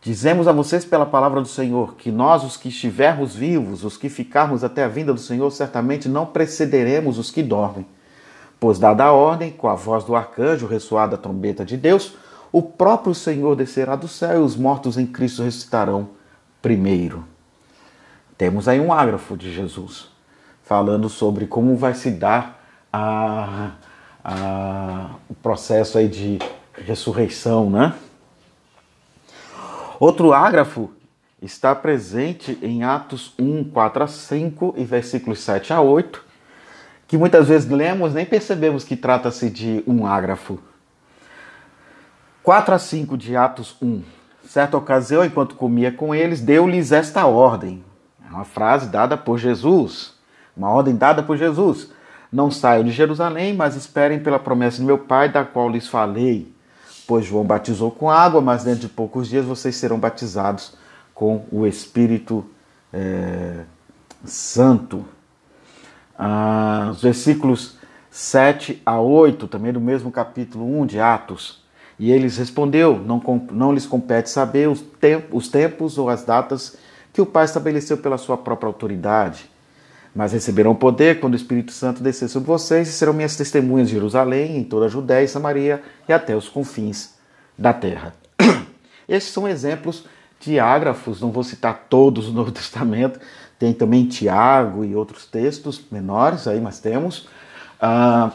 dizemos 0.00 0.48
a 0.48 0.52
vocês 0.52 0.84
pela 0.84 1.06
palavra 1.06 1.40
do 1.40 1.48
Senhor 1.48 1.94
que 1.94 2.10
nós, 2.10 2.44
os 2.44 2.56
que 2.56 2.68
estivermos 2.68 3.34
vivos, 3.34 3.84
os 3.84 3.96
que 3.96 4.08
ficarmos 4.08 4.64
até 4.64 4.84
a 4.84 4.88
vinda 4.88 5.12
do 5.12 5.20
Senhor, 5.20 5.50
certamente 5.50 6.08
não 6.08 6.26
precederemos 6.26 7.18
os 7.18 7.30
que 7.30 7.42
dormem. 7.42 7.86
Pois, 8.58 8.78
dada 8.78 9.04
a 9.04 9.12
ordem, 9.12 9.50
com 9.50 9.68
a 9.68 9.74
voz 9.74 10.04
do 10.04 10.14
arcanjo, 10.14 10.66
ressoada 10.66 11.16
a 11.16 11.18
trombeta 11.18 11.64
de 11.64 11.76
Deus, 11.76 12.14
o 12.52 12.62
próprio 12.62 13.14
Senhor 13.14 13.56
descerá 13.56 13.96
do 13.96 14.06
céu 14.06 14.40
e 14.40 14.44
os 14.44 14.54
mortos 14.54 14.98
em 14.98 15.06
Cristo 15.06 15.42
ressuscitarão 15.42 16.10
primeiro. 16.60 17.24
Temos 18.36 18.68
aí 18.68 18.78
um 18.78 18.92
ágrafo 18.92 19.36
de 19.36 19.52
Jesus 19.52 20.08
falando 20.62 21.08
sobre 21.08 21.46
como 21.46 21.76
vai 21.76 21.94
se 21.94 22.10
dar 22.10 22.62
a, 22.92 23.72
a, 24.22 25.10
o 25.28 25.34
processo 25.34 25.96
aí 25.96 26.08
de 26.08 26.38
ressurreição, 26.74 27.70
né? 27.70 27.94
Outro 29.98 30.32
ágrafo 30.32 30.90
está 31.40 31.74
presente 31.74 32.58
em 32.62 32.84
Atos 32.84 33.34
1, 33.38 33.64
4 33.64 34.02
a 34.02 34.06
5 34.06 34.74
e 34.76 34.84
versículos 34.84 35.40
7 35.40 35.72
a 35.72 35.80
8, 35.80 36.24
que 37.06 37.16
muitas 37.16 37.48
vezes 37.48 37.68
lemos 37.68 38.14
nem 38.14 38.26
percebemos 38.26 38.84
que 38.84 38.96
trata-se 38.96 39.48
de 39.48 39.82
um 39.86 40.06
ágrafo. 40.06 40.58
4 42.42 42.74
a 42.74 42.78
5 42.78 43.16
de 43.16 43.36
Atos 43.36 43.76
1. 43.80 44.02
Certa 44.44 44.76
ocasião, 44.76 45.24
enquanto 45.24 45.54
comia 45.54 45.92
com 45.92 46.14
eles, 46.14 46.40
deu-lhes 46.40 46.90
esta 46.90 47.24
ordem. 47.26 47.84
É 48.26 48.28
uma 48.28 48.44
frase 48.44 48.88
dada 48.88 49.16
por 49.16 49.38
Jesus, 49.38 50.14
uma 50.56 50.68
ordem 50.68 50.96
dada 50.96 51.22
por 51.22 51.36
Jesus. 51.36 51.90
Não 52.32 52.50
saiam 52.50 52.82
de 52.82 52.90
Jerusalém, 52.90 53.54
mas 53.54 53.76
esperem 53.76 54.18
pela 54.18 54.38
promessa 54.38 54.78
de 54.78 54.84
meu 54.84 54.98
Pai, 54.98 55.28
da 55.28 55.44
qual 55.44 55.70
lhes 55.70 55.86
falei. 55.86 56.52
Pois 57.06 57.24
João 57.24 57.44
batizou 57.44 57.90
com 57.90 58.10
água, 58.10 58.40
mas 58.40 58.64
dentro 58.64 58.80
de 58.80 58.88
poucos 58.88 59.28
dias 59.28 59.44
vocês 59.44 59.76
serão 59.76 59.98
batizados 59.98 60.74
com 61.14 61.44
o 61.52 61.66
Espírito 61.66 62.44
é, 62.92 63.64
Santo. 64.24 65.04
Ah, 66.18 66.88
os 66.90 67.02
versículos 67.02 67.78
7 68.10 68.82
a 68.84 68.98
8, 68.98 69.46
também 69.46 69.72
do 69.72 69.80
mesmo 69.80 70.10
capítulo 70.10 70.80
1 70.80 70.86
de 70.86 71.00
Atos. 71.00 71.61
E 72.02 72.10
eles 72.10 72.36
respondeu: 72.36 72.98
Não, 72.98 73.22
não 73.52 73.72
lhes 73.72 73.86
compete 73.86 74.28
saber 74.28 74.68
os, 74.68 74.80
tempos, 74.80 75.28
os 75.32 75.48
tempos 75.48 75.98
ou 75.98 76.08
as 76.08 76.24
datas 76.24 76.76
que 77.12 77.20
o 77.20 77.26
Pai 77.26 77.44
estabeleceu 77.44 77.96
pela 77.96 78.18
sua 78.18 78.36
própria 78.36 78.66
autoridade 78.66 79.52
mas 80.14 80.32
receberão 80.32 80.74
poder 80.74 81.20
quando 81.20 81.32
o 81.32 81.36
Espírito 81.36 81.72
Santo 81.72 82.02
descer 82.02 82.28
sobre 82.28 82.48
vocês 82.48 82.88
e 82.88 82.92
serão 82.92 83.12
minhas 83.12 83.36
testemunhas 83.36 83.88
em 83.88 83.92
Jerusalém, 83.92 84.58
em 84.58 84.64
toda 84.64 84.86
a 84.86 84.88
Judéia 84.88 85.24
e 85.24 85.28
Samaria 85.28 85.82
e 86.08 86.12
até 86.12 86.36
os 86.36 86.48
confins 86.48 87.14
da 87.56 87.72
terra. 87.72 88.14
Esses 89.08 89.30
são 89.30 89.48
exemplos 89.48 90.04
de 90.40 90.58
ágrafos, 90.58 91.20
não 91.20 91.30
vou 91.30 91.44
citar 91.44 91.86
todos 91.88 92.26
no 92.26 92.34
Novo 92.34 92.50
Testamento, 92.52 93.18
tem 93.58 93.72
também 93.72 94.06
Tiago 94.06 94.84
e 94.84 94.94
outros 94.94 95.24
textos 95.24 95.80
menores 95.90 96.46
aí, 96.46 96.60
mas 96.60 96.78
temos, 96.78 97.28
uh, 97.80 98.30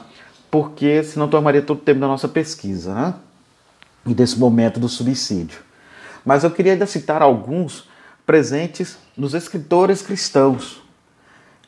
porque 0.49 1.03
senão 1.03 1.27
tomaria 1.27 1.61
todo 1.61 1.77
o 1.77 1.81
tempo 1.81 1.99
da 1.99 2.07
nossa 2.07 2.27
pesquisa, 2.27 2.93
né? 2.93 3.13
E 4.07 4.13
desse 4.13 4.39
momento 4.39 4.79
do 4.79 4.89
suicídio. 4.89 5.59
Mas 6.25 6.43
eu 6.43 6.51
queria 6.51 6.73
ainda 6.73 6.85
citar 6.85 7.21
alguns 7.21 7.87
presentes 8.25 8.97
nos 9.15 9.33
escritores 9.33 10.01
cristãos, 10.01 10.81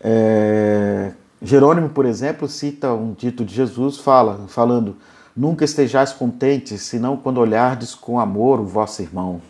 é, 0.01 1.11
Jerônimo, 1.41 1.89
por 1.89 2.05
exemplo, 2.05 2.47
cita 2.47 2.93
um 2.93 3.13
dito 3.13 3.45
de 3.45 3.53
Jesus, 3.53 3.97
fala, 3.97 4.45
falando: 4.47 4.97
Nunca 5.35 5.63
estejais 5.63 6.11
contentes, 6.11 6.81
senão 6.81 7.15
quando 7.15 7.39
olhardes 7.39 7.95
com 7.95 8.19
amor 8.19 8.59
o 8.59 8.65
vosso 8.65 9.01
irmão. 9.01 9.41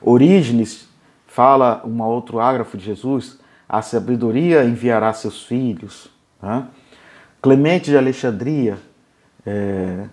Orígenes 0.00 0.86
fala, 1.26 1.82
um 1.84 2.00
outro 2.02 2.38
ágrafo 2.38 2.76
de 2.76 2.84
Jesus, 2.84 3.38
a 3.68 3.82
sabedoria 3.82 4.64
enviará 4.64 5.12
seus 5.12 5.42
filhos. 5.42 6.08
Né? 6.40 6.64
Clemente 7.42 7.90
de 7.90 7.96
Alexandria, 7.96 8.78
é, 9.44 10.06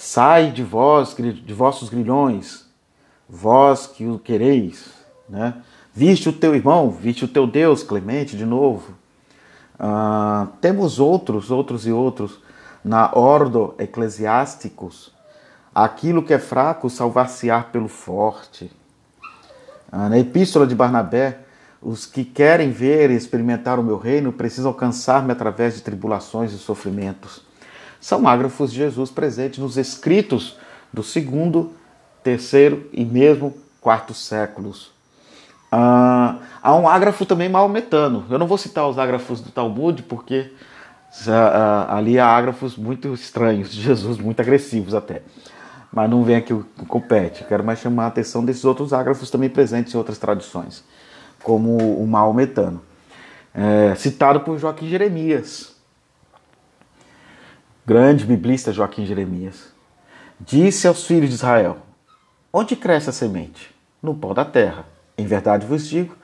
sai 0.00 0.50
de 0.50 0.62
vós, 0.62 1.14
de 1.14 1.52
vossos 1.52 1.90
grilhões, 1.90 2.64
vós 3.28 3.86
que 3.86 4.06
o 4.06 4.18
quereis. 4.18 4.86
Né? 5.28 5.52
Viste 5.92 6.26
o 6.26 6.32
teu 6.32 6.54
irmão, 6.54 6.90
viste 6.90 7.26
o 7.26 7.28
teu 7.28 7.46
Deus, 7.46 7.82
Clemente, 7.82 8.34
de 8.34 8.46
novo. 8.46 8.94
Uh, 9.78 10.46
temos 10.58 10.98
outros, 10.98 11.50
outros 11.50 11.86
e 11.86 11.92
outros. 11.92 12.40
Na 12.82 13.14
Ordo 13.14 13.74
Eclesiásticos, 13.78 15.12
aquilo 15.74 16.22
que 16.22 16.32
é 16.32 16.38
fraco 16.38 16.88
salvar-se-á 16.88 17.62
pelo 17.62 17.88
forte. 17.88 18.72
Uh, 19.92 20.08
na 20.08 20.18
Epístola 20.18 20.66
de 20.66 20.74
Barnabé, 20.74 21.40
os 21.82 22.06
que 22.06 22.24
querem 22.24 22.70
ver 22.70 23.10
e 23.10 23.16
experimentar 23.16 23.78
o 23.78 23.82
meu 23.82 23.98
reino 23.98 24.32
precisam 24.32 24.70
alcançar-me 24.70 25.30
através 25.30 25.74
de 25.74 25.82
tribulações 25.82 26.54
e 26.54 26.58
sofrimentos. 26.58 27.49
São 28.00 28.26
ágrafos 28.26 28.72
de 28.72 28.78
Jesus 28.78 29.10
presentes 29.10 29.58
nos 29.58 29.76
escritos 29.76 30.56
do 30.92 31.02
segundo, 31.02 31.72
terceiro 32.22 32.88
e 32.92 33.04
mesmo 33.04 33.54
quarto 33.80 34.14
séculos. 34.14 34.90
Ah, 35.70 36.38
há 36.62 36.74
um 36.74 36.88
ágrafo 36.88 37.24
também 37.24 37.48
maometano. 37.48 38.24
Eu 38.28 38.38
não 38.38 38.46
vou 38.46 38.58
citar 38.58 38.88
os 38.88 38.98
ágrafos 38.98 39.40
do 39.40 39.50
Talmud, 39.50 40.02
porque 40.02 40.50
ah, 41.28 41.86
ah, 41.88 41.96
ali 41.96 42.18
há 42.18 42.26
ágrafos 42.26 42.76
muito 42.76 43.12
estranhos 43.14 43.70
de 43.70 43.80
Jesus, 43.82 44.18
muito 44.18 44.40
agressivos 44.40 44.94
até. 44.94 45.22
Mas 45.92 46.08
não 46.08 46.22
vem 46.22 46.36
aqui 46.36 46.52
o 46.52 46.64
compete. 46.86 47.44
Quero 47.44 47.64
mais 47.64 47.80
chamar 47.80 48.04
a 48.04 48.08
atenção 48.08 48.44
desses 48.44 48.64
outros 48.64 48.92
ágrafos 48.92 49.30
também 49.30 49.48
presentes 49.48 49.92
em 49.92 49.98
outras 49.98 50.18
tradições, 50.18 50.84
como 51.42 51.76
o 51.76 52.06
maometano. 52.06 52.80
É, 53.52 53.94
citado 53.96 54.40
por 54.40 54.56
Joaquim 54.58 54.88
Jeremias. 54.88 55.79
Grande 57.90 58.24
biblista 58.24 58.72
Joaquim 58.72 59.04
Jeremias. 59.04 59.72
Disse 60.38 60.86
aos 60.86 61.04
filhos 61.04 61.30
de 61.30 61.34
Israel: 61.34 61.78
Onde 62.52 62.76
cresce 62.76 63.10
a 63.10 63.12
semente? 63.12 63.74
No 64.00 64.14
pó 64.14 64.32
da 64.32 64.44
terra 64.44 64.84
em 65.18 65.26
verdade 65.26 65.66
vos 65.66 65.88
digo, 65.88 66.14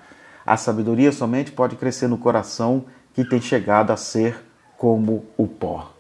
a 0.47 0.57
sabedoria 0.57 1.11
somente 1.11 1.51
pode 1.51 1.75
crescer 1.75 2.07
no 2.07 2.19
coração 2.19 2.85
que 3.15 3.25
tem 3.25 3.41
chegado 3.41 3.91
a 3.91 3.97
ser 3.97 4.39
como 4.79 5.25
o 5.37 5.49
pó. 5.49 5.91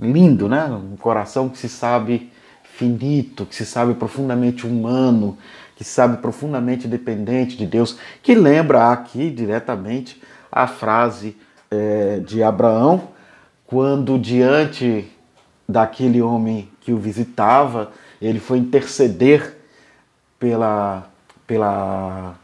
Lindo, 0.00 0.48
né? 0.48 0.64
Um 0.64 0.96
coração 0.96 1.48
que 1.48 1.56
se 1.56 1.68
sabe 1.68 2.32
finito, 2.64 3.46
que 3.46 3.54
se 3.54 3.64
sabe 3.64 3.94
profundamente 3.94 4.66
humano, 4.66 5.38
que 5.76 5.84
se 5.84 5.90
sabe 5.90 6.16
profundamente 6.16 6.88
dependente 6.88 7.56
de 7.56 7.64
Deus, 7.64 7.96
que 8.24 8.34
lembra 8.34 8.90
aqui 8.90 9.30
diretamente 9.30 10.20
a 10.50 10.66
frase 10.66 11.36
é, 11.70 12.18
de 12.18 12.42
Abraão, 12.42 13.16
quando 13.68 14.18
diante 14.18 15.06
daquele 15.68 16.22
homem 16.22 16.70
que 16.80 16.90
o 16.90 16.96
visitava, 16.96 17.92
ele 18.20 18.40
foi 18.40 18.56
interceder 18.58 19.58
pela 20.38 21.06
pela 21.46 22.34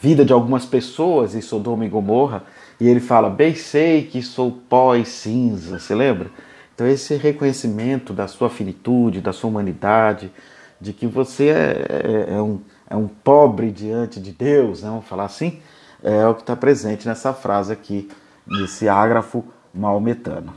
vida 0.00 0.24
de 0.24 0.32
algumas 0.32 0.64
pessoas 0.64 1.34
em 1.34 1.40
Sodoma 1.40 1.84
e 1.84 1.88
Gomorra, 1.88 2.42
e 2.80 2.88
ele 2.88 2.98
fala: 2.98 3.30
Bem 3.30 3.54
sei 3.54 4.02
que 4.06 4.22
sou 4.22 4.50
pó 4.68 4.96
e 4.96 5.04
cinza, 5.04 5.78
você 5.78 5.94
lembra? 5.94 6.30
Então, 6.74 6.86
esse 6.86 7.14
reconhecimento 7.16 8.12
da 8.12 8.26
sua 8.26 8.50
finitude, 8.50 9.20
da 9.20 9.32
sua 9.32 9.50
humanidade, 9.50 10.32
de 10.80 10.92
que 10.92 11.06
você 11.06 11.48
é, 11.48 11.86
é, 12.30 12.34
é 12.34 12.42
um, 12.42 12.60
é 12.88 12.96
um 12.96 13.06
pobre 13.06 13.70
diante 13.70 14.18
de 14.18 14.32
Deus, 14.32 14.82
né? 14.82 14.88
vamos 14.88 15.04
falar 15.04 15.26
assim, 15.26 15.60
é 16.02 16.26
o 16.26 16.34
que 16.34 16.40
está 16.40 16.56
presente 16.56 17.06
nessa 17.06 17.32
frase 17.34 17.72
aqui, 17.72 18.08
nesse 18.46 18.88
ágrafo 18.88 19.44
maometano. 19.74 20.54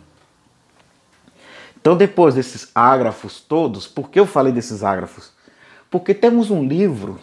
Então, 1.79 1.98
depois 1.98 2.36
desses 2.36 2.72
ágrafos 2.74 3.41
todos, 3.41 3.86
por 3.88 4.10
que 4.10 4.20
eu 4.20 4.25
falei 4.25 4.53
desses 4.53 4.84
ágrafos? 4.84 5.32
Porque 5.91 6.13
temos 6.13 6.50
um 6.50 6.63
livro 6.63 7.20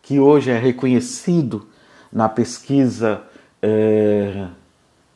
que 0.00 0.18
hoje 0.18 0.50
é 0.50 0.58
reconhecido 0.58 1.68
na 2.10 2.28
pesquisa 2.28 3.22
é, 3.60 4.46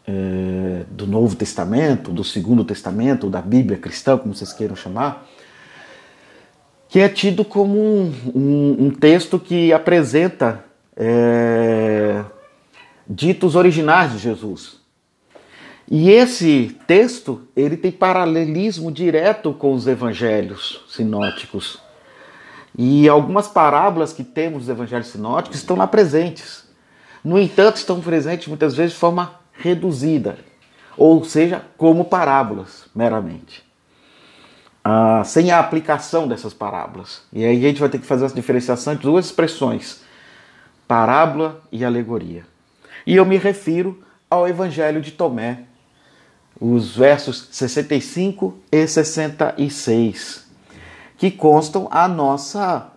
é, 0.06 0.84
do 0.90 1.06
Novo 1.06 1.34
Testamento, 1.34 2.12
do 2.12 2.22
Segundo 2.22 2.64
Testamento, 2.64 3.30
da 3.30 3.40
Bíblia 3.40 3.78
cristã, 3.78 4.18
como 4.18 4.34
vocês 4.34 4.52
queiram 4.52 4.76
chamar, 4.76 5.26
que 6.86 7.00
é 7.00 7.08
tido 7.08 7.46
como 7.46 7.78
um, 7.78 8.12
um, 8.34 8.76
um 8.86 8.90
texto 8.90 9.38
que 9.38 9.72
apresenta 9.72 10.62
é, 10.94 12.22
ditos 13.08 13.56
originais 13.56 14.12
de 14.12 14.18
Jesus. 14.18 14.81
E 15.94 16.08
esse 16.08 16.74
texto 16.86 17.46
ele 17.54 17.76
tem 17.76 17.92
paralelismo 17.92 18.90
direto 18.90 19.52
com 19.52 19.74
os 19.74 19.86
evangelhos 19.86 20.82
sinóticos. 20.88 21.78
E 22.78 23.06
algumas 23.06 23.46
parábolas 23.46 24.10
que 24.10 24.24
temos 24.24 24.60
nos 24.60 24.68
evangelhos 24.70 25.08
sinóticos 25.08 25.58
estão 25.58 25.76
lá 25.76 25.86
presentes. 25.86 26.64
No 27.22 27.38
entanto, 27.38 27.76
estão 27.76 28.00
presentes 28.00 28.48
muitas 28.48 28.74
vezes 28.74 28.94
de 28.94 28.98
forma 28.98 29.34
reduzida, 29.52 30.38
ou 30.96 31.22
seja, 31.24 31.60
como 31.76 32.06
parábolas 32.06 32.86
meramente. 32.94 33.62
Ah, 34.82 35.22
sem 35.26 35.50
a 35.50 35.58
aplicação 35.58 36.26
dessas 36.26 36.54
parábolas. 36.54 37.20
E 37.30 37.44
aí 37.44 37.58
a 37.58 37.68
gente 37.68 37.80
vai 37.80 37.90
ter 37.90 37.98
que 37.98 38.06
fazer 38.06 38.24
essa 38.24 38.34
diferenciação 38.34 38.94
entre 38.94 39.04
duas 39.04 39.26
expressões, 39.26 40.02
parábola 40.88 41.60
e 41.70 41.84
alegoria. 41.84 42.46
E 43.06 43.14
eu 43.14 43.26
me 43.26 43.36
refiro 43.36 44.02
ao 44.30 44.48
Evangelho 44.48 45.02
de 45.02 45.10
Tomé, 45.10 45.66
os 46.62 46.96
versos 46.96 47.48
65 47.50 48.56
e 48.70 48.86
66, 48.86 50.46
que 51.18 51.28
constam 51.28 51.88
a 51.90 52.06
nossa 52.06 52.92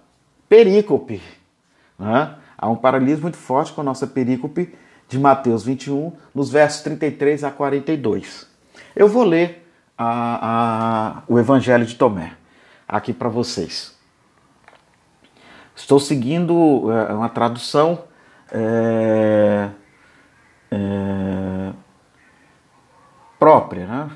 perícope. 0.48 1.20
Né? 1.98 2.36
Há 2.56 2.70
um 2.70 2.76
paralelismo 2.76 3.24
muito 3.24 3.38
forte 3.38 3.74
com 3.74 3.82
a 3.82 3.84
nossa 3.84 4.06
perícope 4.06 4.72
de 5.10 5.18
Mateus 5.18 5.64
21, 5.64 6.14
nos 6.34 6.52
versos 6.52 6.82
33 6.82 7.44
a 7.44 7.50
42. 7.50 8.48
Eu 8.96 9.08
vou 9.08 9.24
ler 9.24 9.68
a, 9.98 11.18
a, 11.18 11.24
o 11.28 11.40
Evangelho 11.40 11.88
de 11.88 11.96
Tomé 11.96 12.34
aqui 12.88 13.14
para 13.14 13.30
vocês. 13.30 13.96
Estou 15.76 16.00
seguindo 16.00 16.92
é, 16.92 17.14
uma 17.14 17.30
tradução 17.30 18.04
é, 18.52 19.70
é, 20.70 21.72
própria, 23.46 23.86
né? 23.86 24.10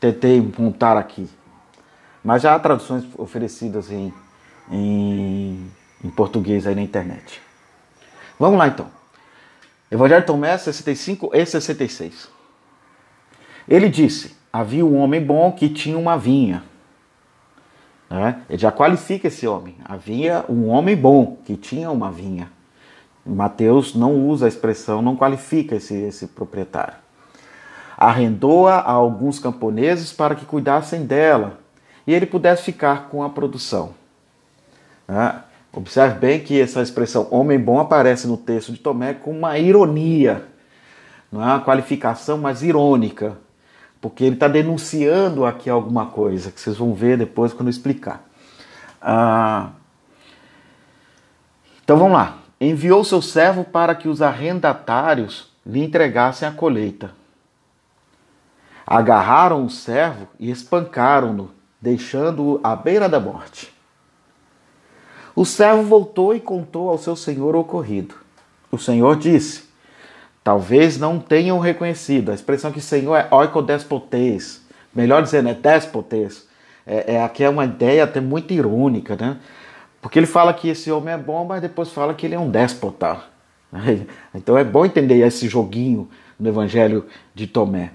Tentei 0.00 0.40
montar 0.40 0.96
aqui. 0.96 1.28
Mas 2.24 2.40
já 2.40 2.54
há 2.54 2.58
traduções 2.58 3.04
oferecidas 3.18 3.92
em, 3.92 4.10
em, 4.70 5.70
em 6.02 6.08
português 6.08 6.66
aí 6.66 6.74
na 6.74 6.80
internet. 6.80 7.42
Vamos 8.40 8.58
lá 8.58 8.66
então. 8.66 8.86
Evangelho 9.90 10.22
de 10.22 10.26
Tomé 10.26 10.56
65 10.56 11.30
e 11.34 11.44
66. 11.44 12.30
Ele 13.68 13.90
disse: 13.90 14.34
Havia 14.50 14.86
um 14.86 14.96
homem 14.96 15.22
bom 15.22 15.52
que 15.52 15.68
tinha 15.68 15.98
uma 15.98 16.16
vinha. 16.16 16.64
Né? 18.08 18.40
Ele 18.48 18.56
já 18.56 18.72
qualifica 18.72 19.28
esse 19.28 19.46
homem. 19.46 19.76
Havia 19.84 20.46
um 20.48 20.68
homem 20.68 20.96
bom 20.96 21.36
que 21.44 21.54
tinha 21.54 21.90
uma 21.90 22.10
vinha. 22.10 22.50
Mateus 23.26 23.94
não 23.94 24.26
usa 24.26 24.46
a 24.46 24.48
expressão, 24.48 25.02
não 25.02 25.16
qualifica 25.16 25.76
esse, 25.76 25.94
esse 25.94 26.28
proprietário. 26.28 27.07
Arrendou-a 28.00 28.76
a 28.76 28.92
alguns 28.92 29.40
camponeses 29.40 30.12
para 30.12 30.36
que 30.36 30.44
cuidassem 30.44 31.04
dela 31.04 31.58
e 32.06 32.14
ele 32.14 32.26
pudesse 32.26 32.62
ficar 32.62 33.08
com 33.08 33.24
a 33.24 33.28
produção. 33.28 33.92
Né? 35.08 35.42
Observe 35.72 36.18
bem 36.18 36.40
que 36.40 36.60
essa 36.60 36.80
expressão 36.80 37.26
homem 37.30 37.58
bom 37.58 37.80
aparece 37.80 38.28
no 38.28 38.36
texto 38.36 38.72
de 38.72 38.78
Tomé 38.78 39.14
com 39.14 39.32
uma 39.32 39.58
ironia, 39.58 40.46
não 41.30 41.42
é 41.42 41.46
uma 41.46 41.60
qualificação, 41.60 42.38
mas 42.38 42.62
irônica, 42.62 43.36
porque 44.00 44.24
ele 44.24 44.34
está 44.34 44.46
denunciando 44.46 45.44
aqui 45.44 45.68
alguma 45.68 46.06
coisa 46.06 46.52
que 46.52 46.60
vocês 46.60 46.76
vão 46.76 46.94
ver 46.94 47.18
depois 47.18 47.52
quando 47.52 47.66
eu 47.66 47.72
explicar. 47.72 48.24
Ah, 49.02 49.70
então 51.82 51.96
vamos 51.96 52.12
lá. 52.12 52.38
Enviou 52.60 53.04
seu 53.04 53.20
servo 53.20 53.64
para 53.64 53.94
que 53.94 54.08
os 54.08 54.22
arrendatários 54.22 55.52
lhe 55.66 55.82
entregassem 55.82 56.48
a 56.48 56.52
colheita. 56.52 57.17
Agarraram 58.90 59.66
o 59.66 59.68
servo 59.68 60.26
e 60.40 60.50
espancaram-no, 60.50 61.50
deixando-o 61.78 62.58
à 62.64 62.74
beira 62.74 63.06
da 63.06 63.20
morte. 63.20 63.70
O 65.36 65.44
servo 65.44 65.82
voltou 65.82 66.34
e 66.34 66.40
contou 66.40 66.88
ao 66.88 66.96
seu 66.96 67.14
senhor 67.14 67.54
o 67.54 67.60
ocorrido. 67.60 68.14
O 68.72 68.78
senhor 68.78 69.16
disse: 69.16 69.64
Talvez 70.42 70.98
não 70.98 71.18
tenham 71.18 71.58
reconhecido. 71.58 72.30
A 72.30 72.34
expressão 72.34 72.72
que 72.72 72.80
senhor 72.80 73.14
é 73.14 73.28
oikodespotes. 73.30 74.62
Melhor 74.94 75.22
dizendo, 75.22 75.50
é 75.50 75.54
despotes. 75.54 76.48
É, 76.86 77.16
é, 77.16 77.22
aqui 77.22 77.44
é 77.44 77.50
uma 77.50 77.66
ideia 77.66 78.04
até 78.04 78.22
muito 78.22 78.54
irônica, 78.54 79.16
né? 79.16 79.36
Porque 80.00 80.18
ele 80.18 80.26
fala 80.26 80.54
que 80.54 80.66
esse 80.66 80.90
homem 80.90 81.12
é 81.12 81.18
bom, 81.18 81.44
mas 81.44 81.60
depois 81.60 81.90
fala 81.90 82.14
que 82.14 82.24
ele 82.24 82.34
é 82.34 82.38
um 82.38 82.50
déspota. 82.50 83.20
Então 84.34 84.56
é 84.56 84.64
bom 84.64 84.86
entender 84.86 85.18
esse 85.18 85.46
joguinho 85.46 86.08
no 86.40 86.48
Evangelho 86.48 87.04
de 87.34 87.46
Tomé. 87.46 87.92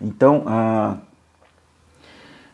Então, 0.00 0.44
ah, 0.46 0.98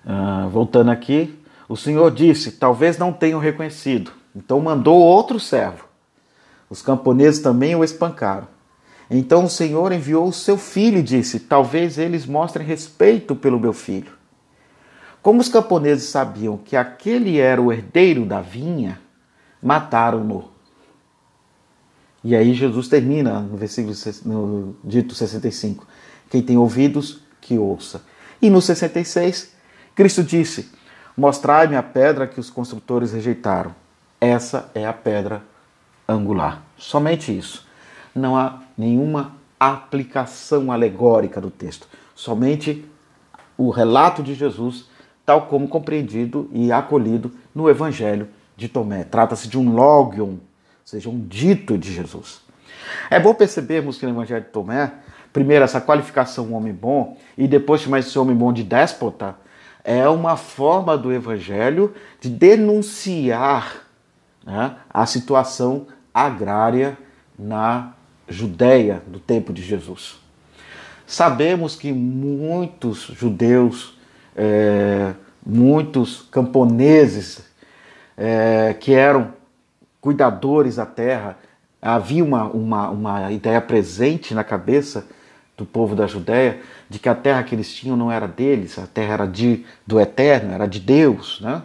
ah, 0.06 0.48
voltando 0.50 0.90
aqui, 0.90 1.38
o 1.68 1.76
Senhor 1.76 2.10
disse: 2.10 2.52
Talvez 2.52 2.98
não 2.98 3.12
tenham 3.12 3.38
reconhecido. 3.38 4.12
Então 4.34 4.60
mandou 4.60 4.98
outro 4.98 5.38
servo. 5.38 5.84
Os 6.68 6.82
camponeses 6.82 7.40
também 7.40 7.74
o 7.74 7.84
espancaram. 7.84 8.46
Então 9.10 9.44
o 9.44 9.50
Senhor 9.50 9.92
enviou 9.92 10.28
o 10.28 10.32
seu 10.32 10.56
filho 10.56 10.98
e 10.98 11.02
disse: 11.02 11.40
Talvez 11.40 11.98
eles 11.98 12.26
mostrem 12.26 12.66
respeito 12.66 13.34
pelo 13.34 13.58
meu 13.58 13.72
filho. 13.72 14.12
Como 15.22 15.40
os 15.40 15.48
camponeses 15.48 16.08
sabiam 16.08 16.56
que 16.56 16.76
aquele 16.76 17.38
era 17.38 17.60
o 17.60 17.72
herdeiro 17.72 18.24
da 18.24 18.40
vinha, 18.40 19.00
mataram-no. 19.62 20.48
E 22.22 22.34
aí 22.34 22.54
Jesus 22.54 22.88
termina 22.88 23.40
no 23.40 23.56
versículo 23.56 23.94
no 24.24 24.76
dito 24.84 25.14
65: 25.14 25.86
Quem 26.30 26.40
tem 26.40 26.56
ouvidos, 26.56 27.20
que 27.50 27.58
ouça. 27.58 28.02
E 28.40 28.48
no 28.48 28.62
66, 28.62 29.52
Cristo 29.92 30.22
disse: 30.22 30.70
Mostrai-me 31.16 31.74
a 31.74 31.82
pedra 31.82 32.28
que 32.28 32.38
os 32.38 32.48
construtores 32.48 33.12
rejeitaram. 33.12 33.74
Essa 34.20 34.70
é 34.72 34.86
a 34.86 34.92
pedra 34.92 35.42
angular. 36.08 36.62
Somente 36.76 37.36
isso. 37.36 37.66
Não 38.14 38.36
há 38.36 38.60
nenhuma 38.78 39.34
aplicação 39.58 40.70
alegórica 40.70 41.40
do 41.40 41.50
texto. 41.50 41.88
Somente 42.14 42.88
o 43.58 43.70
relato 43.70 44.22
de 44.22 44.34
Jesus, 44.34 44.88
tal 45.26 45.46
como 45.46 45.66
compreendido 45.66 46.48
e 46.52 46.70
acolhido 46.70 47.32
no 47.52 47.68
Evangelho 47.68 48.28
de 48.56 48.68
Tomé. 48.68 49.02
Trata-se 49.02 49.48
de 49.48 49.58
um 49.58 49.74
logion, 49.74 50.28
ou 50.28 50.40
seja, 50.84 51.10
um 51.10 51.20
dito 51.26 51.76
de 51.76 51.92
Jesus. 51.92 52.42
É 53.10 53.18
bom 53.18 53.34
percebermos 53.34 53.98
que 53.98 54.06
no 54.06 54.12
Evangelho 54.12 54.44
de 54.44 54.50
Tomé, 54.50 54.92
primeiro 55.32 55.64
essa 55.64 55.80
qualificação 55.80 56.52
homem 56.52 56.72
bom 56.72 57.16
e 57.36 57.46
depois 57.46 57.80
chamar 57.80 58.00
esse 58.00 58.18
homem 58.18 58.34
bom 58.34 58.52
de 58.52 58.62
déspota, 58.62 59.36
é 59.84 60.08
uma 60.08 60.36
forma 60.36 60.96
do 60.96 61.12
Evangelho 61.12 61.94
de 62.20 62.28
denunciar 62.28 63.86
né, 64.44 64.76
a 64.88 65.06
situação 65.06 65.86
agrária 66.12 66.98
na 67.38 67.92
Judéia 68.28 69.02
do 69.06 69.18
tempo 69.18 69.52
de 69.52 69.62
Jesus. 69.62 70.18
Sabemos 71.06 71.74
que 71.74 71.92
muitos 71.92 73.10
judeus, 73.18 73.98
é, 74.36 75.12
muitos 75.44 76.22
camponeses 76.30 77.42
é, 78.16 78.76
que 78.78 78.92
eram 78.92 79.32
cuidadores 80.00 80.76
da 80.76 80.86
terra, 80.86 81.36
havia 81.82 82.22
uma, 82.22 82.44
uma, 82.44 82.90
uma 82.90 83.32
ideia 83.32 83.60
presente 83.60 84.34
na 84.34 84.44
cabeça 84.44 85.06
do 85.60 85.66
povo 85.66 85.94
da 85.94 86.06
Judéia 86.06 86.58
de 86.88 86.98
que 86.98 87.08
a 87.08 87.14
terra 87.14 87.42
que 87.42 87.54
eles 87.54 87.72
tinham 87.72 87.96
não 87.96 88.10
era 88.10 88.26
deles, 88.26 88.78
a 88.78 88.86
terra 88.86 89.12
era 89.12 89.26
de, 89.26 89.64
do 89.86 90.00
Eterno, 90.00 90.54
era 90.54 90.66
de 90.66 90.80
Deus, 90.80 91.38
né? 91.40 91.62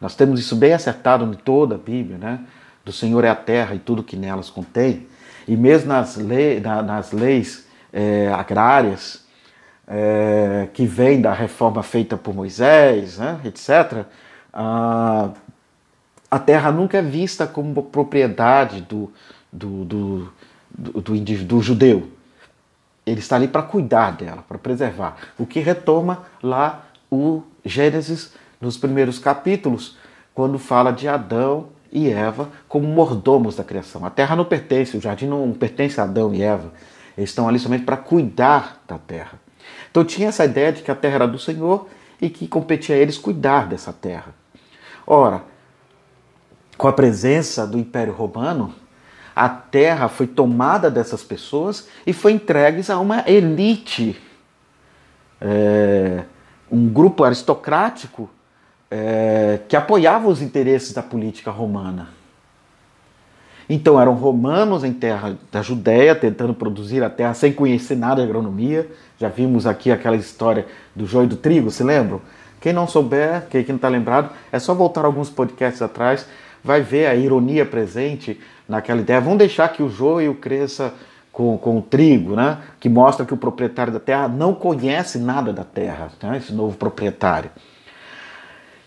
Nós 0.00 0.14
temos 0.14 0.38
isso 0.38 0.54
bem 0.54 0.72
acertado 0.72 1.24
em 1.24 1.34
toda 1.34 1.74
a 1.74 1.78
Bíblia, 1.78 2.16
né? 2.16 2.40
Do 2.84 2.92
Senhor 2.92 3.24
é 3.24 3.28
a 3.28 3.34
terra 3.34 3.74
e 3.74 3.78
tudo 3.78 4.02
que 4.02 4.16
nelas 4.16 4.50
contém. 4.50 5.06
E 5.48 5.56
mesmo 5.56 5.88
nas, 5.88 6.16
lei, 6.16 6.60
na, 6.60 6.82
nas 6.82 7.10
leis 7.10 7.66
é, 7.92 8.32
agrárias, 8.32 9.24
é, 9.88 10.68
que 10.72 10.86
vêm 10.86 11.20
da 11.20 11.32
reforma 11.32 11.82
feita 11.82 12.16
por 12.16 12.34
Moisés, 12.34 13.18
né, 13.18 13.40
etc., 13.44 14.04
a, 14.52 15.30
a 16.30 16.38
terra 16.38 16.70
nunca 16.70 16.98
é 16.98 17.02
vista 17.02 17.46
como 17.46 17.82
propriedade 17.82 18.80
do, 18.82 19.12
do, 19.52 19.84
do, 19.84 20.32
do, 20.70 21.00
do, 21.00 21.44
do 21.44 21.60
judeu. 21.60 22.13
Ele 23.06 23.20
está 23.20 23.36
ali 23.36 23.48
para 23.48 23.62
cuidar 23.62 24.12
dela, 24.12 24.44
para 24.46 24.58
preservar. 24.58 25.16
O 25.38 25.46
que 25.46 25.60
retoma 25.60 26.24
lá 26.42 26.86
o 27.10 27.42
Gênesis 27.64 28.32
nos 28.60 28.76
primeiros 28.76 29.18
capítulos, 29.18 29.96
quando 30.34 30.58
fala 30.58 30.90
de 30.90 31.06
Adão 31.06 31.68
e 31.92 32.10
Eva 32.10 32.48
como 32.66 32.88
mordomos 32.88 33.54
da 33.54 33.62
criação. 33.62 34.04
A 34.04 34.10
terra 34.10 34.34
não 34.34 34.44
pertence, 34.44 34.96
o 34.96 35.00
jardim 35.00 35.26
não 35.26 35.52
pertence 35.52 36.00
a 36.00 36.04
Adão 36.04 36.34
e 36.34 36.42
Eva. 36.42 36.72
Eles 37.16 37.30
estão 37.30 37.48
ali 37.48 37.58
somente 37.58 37.84
para 37.84 37.96
cuidar 37.96 38.82
da 38.88 38.98
terra. 38.98 39.38
Então 39.90 40.04
tinha 40.04 40.28
essa 40.28 40.44
ideia 40.44 40.72
de 40.72 40.82
que 40.82 40.90
a 40.90 40.94
terra 40.94 41.14
era 41.14 41.28
do 41.28 41.38
Senhor 41.38 41.86
e 42.20 42.28
que 42.28 42.48
competia 42.48 42.96
a 42.96 42.98
eles 42.98 43.16
cuidar 43.16 43.68
dessa 43.68 43.92
terra. 43.92 44.34
Ora, 45.06 45.42
com 46.76 46.88
a 46.88 46.92
presença 46.92 47.66
do 47.66 47.78
Império 47.78 48.12
Romano, 48.12 48.74
a 49.34 49.48
terra 49.48 50.08
foi 50.08 50.26
tomada 50.26 50.90
dessas 50.90 51.22
pessoas 51.22 51.88
e 52.06 52.12
foi 52.12 52.32
entregue 52.32 52.82
a 52.90 52.98
uma 52.98 53.24
elite, 53.28 54.20
é, 55.40 56.24
um 56.70 56.88
grupo 56.88 57.24
aristocrático 57.24 58.30
é, 58.90 59.60
que 59.68 59.76
apoiava 59.76 60.28
os 60.28 60.40
interesses 60.40 60.92
da 60.92 61.02
política 61.02 61.50
romana. 61.50 62.08
Então 63.68 64.00
eram 64.00 64.14
romanos 64.14 64.84
em 64.84 64.92
terra 64.92 65.36
da 65.50 65.62
Judéia, 65.62 66.14
tentando 66.14 66.54
produzir 66.54 67.02
a 67.02 67.10
terra 67.10 67.34
sem 67.34 67.52
conhecer 67.52 67.96
nada 67.96 68.16
de 68.16 68.28
agronomia. 68.28 68.88
Já 69.18 69.28
vimos 69.28 69.66
aqui 69.66 69.90
aquela 69.90 70.16
história 70.16 70.66
do 70.94 71.06
joio 71.06 71.24
e 71.24 71.28
do 71.28 71.36
trigo, 71.36 71.70
se 71.70 71.82
lembram? 71.82 72.20
Quem 72.60 72.72
não 72.72 72.86
souber, 72.86 73.46
quem 73.50 73.64
não 73.68 73.76
está 73.76 73.88
lembrado, 73.88 74.30
é 74.52 74.58
só 74.58 74.74
voltar 74.74 75.04
alguns 75.04 75.28
podcasts 75.28 75.82
atrás, 75.82 76.26
vai 76.64 76.80
ver 76.80 77.06
a 77.06 77.14
ironia 77.14 77.66
presente 77.66 78.40
naquela 78.66 79.02
ideia. 79.02 79.20
Vamos 79.20 79.38
deixar 79.38 79.68
que 79.68 79.82
o 79.82 79.90
joio 79.90 80.34
cresça 80.34 80.94
com, 81.30 81.58
com 81.58 81.78
o 81.78 81.82
trigo, 81.82 82.34
né? 82.34 82.58
que 82.80 82.88
mostra 82.88 83.26
que 83.26 83.34
o 83.34 83.36
proprietário 83.36 83.92
da 83.92 84.00
terra 84.00 84.26
não 84.26 84.54
conhece 84.54 85.18
nada 85.18 85.52
da 85.52 85.64
terra, 85.64 86.10
né? 86.22 86.38
esse 86.38 86.52
novo 86.52 86.76
proprietário. 86.76 87.50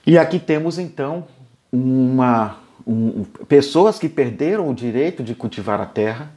E 0.06 0.18
aqui 0.18 0.40
temos 0.40 0.80
então 0.80 1.28
uma, 1.72 2.58
um, 2.86 3.24
pessoas 3.48 4.00
que 4.00 4.10
perderam 4.10 4.70
o 4.70 4.74
direito 4.74 5.22
de 5.22 5.36
cultivar 5.36 5.80
a 5.80 5.86
terra 5.86 6.32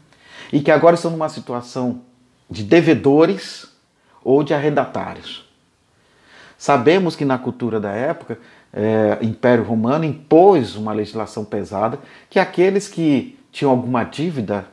e 0.52 0.60
que 0.60 0.70
agora 0.70 0.96
estão 0.96 1.10
numa 1.10 1.28
situação 1.28 2.02
de 2.50 2.64
devedores 2.64 3.68
ou 4.22 4.42
de 4.42 4.52
arrendatários. 4.52 5.48
Sabemos 6.58 7.16
que 7.16 7.24
na 7.24 7.38
cultura 7.38 7.80
da 7.80 7.92
época, 7.92 8.38
é, 8.72 9.18
Império 9.22 9.64
Romano 9.64 10.04
impôs 10.04 10.76
uma 10.76 10.92
legislação 10.92 11.44
pesada 11.44 11.98
que 12.28 12.38
aqueles 12.38 12.88
que 12.88 13.38
tinham 13.50 13.70
alguma 13.70 14.04
dívida 14.04 14.64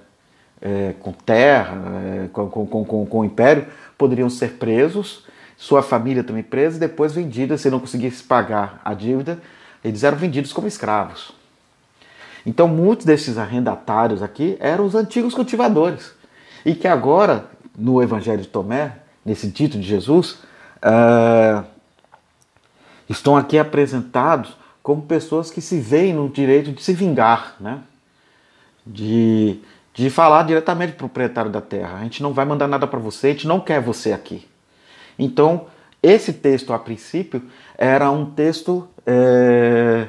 é, 0.62 0.94
com 1.00 1.12
terra, 1.12 1.78
é, 2.26 2.28
com, 2.28 2.50
com, 2.50 2.86
com, 2.86 3.06
com, 3.06 3.20
o 3.20 3.26
Império, 3.26 3.66
poderiam 3.98 4.30
ser 4.30 4.54
presos, 4.54 5.26
sua 5.56 5.82
família 5.82 6.24
também 6.24 6.44
presa 6.44 6.78
e 6.78 6.80
depois 6.80 7.14
vendida, 7.14 7.58
se 7.58 7.70
não 7.70 7.80
conseguisse 7.80 8.24
pagar 8.24 8.80
a 8.86 8.94
dívida, 8.94 9.40
eles 9.84 10.04
eram 10.04 10.18
vendidos 10.18 10.54
como 10.54 10.68
escravos. 10.68 11.32
Então, 12.46 12.68
muitos 12.68 13.06
desses 13.06 13.38
arrendatários 13.38 14.22
aqui 14.22 14.56
eram 14.60 14.86
os 14.86 14.96
antigos 14.96 15.34
cultivadores. 15.34 16.12
E 16.66 16.74
que 16.74 16.88
agora, 16.88 17.46
no 17.78 18.02
Evangelho 18.02 18.42
de 18.42 18.48
Tomé, 18.48 18.94
nesse 19.26 19.48
dito 19.48 19.78
de 19.78 19.86
Jesus, 19.86 20.40
uh, 20.78 21.66
estão 23.10 23.36
aqui 23.36 23.58
apresentados 23.58 24.56
como 24.82 25.02
pessoas 25.02 25.52
que 25.52 25.62
se 25.62 25.80
veem 25.80 26.14
no 26.14 26.30
direito 26.30 26.72
de 26.72 26.82
se 26.82 26.94
vingar, 26.94 27.56
né? 27.60 27.80
de, 28.86 29.60
de 29.94 30.10
falar 30.10 30.44
diretamente 30.44 30.94
para 30.94 31.06
o 31.06 31.10
proprietário 31.10 31.52
da 31.52 31.62
terra. 31.62 31.98
A 31.98 32.04
gente 32.04 32.24
não 32.24 32.34
vai 32.34 32.46
mandar 32.46 32.68
nada 32.68 32.88
para 32.88 33.00
você, 33.00 33.28
a 33.28 33.32
gente 33.32 33.48
não 33.48 33.60
quer 33.60 33.82
você 33.82 34.14
aqui. 34.14 34.48
Então, 35.20 35.66
esse 36.02 36.32
texto, 36.32 36.72
a 36.72 36.80
princípio, 36.80 37.42
era 37.78 38.10
um 38.12 38.26
texto 38.26 38.88
é, 39.06 40.08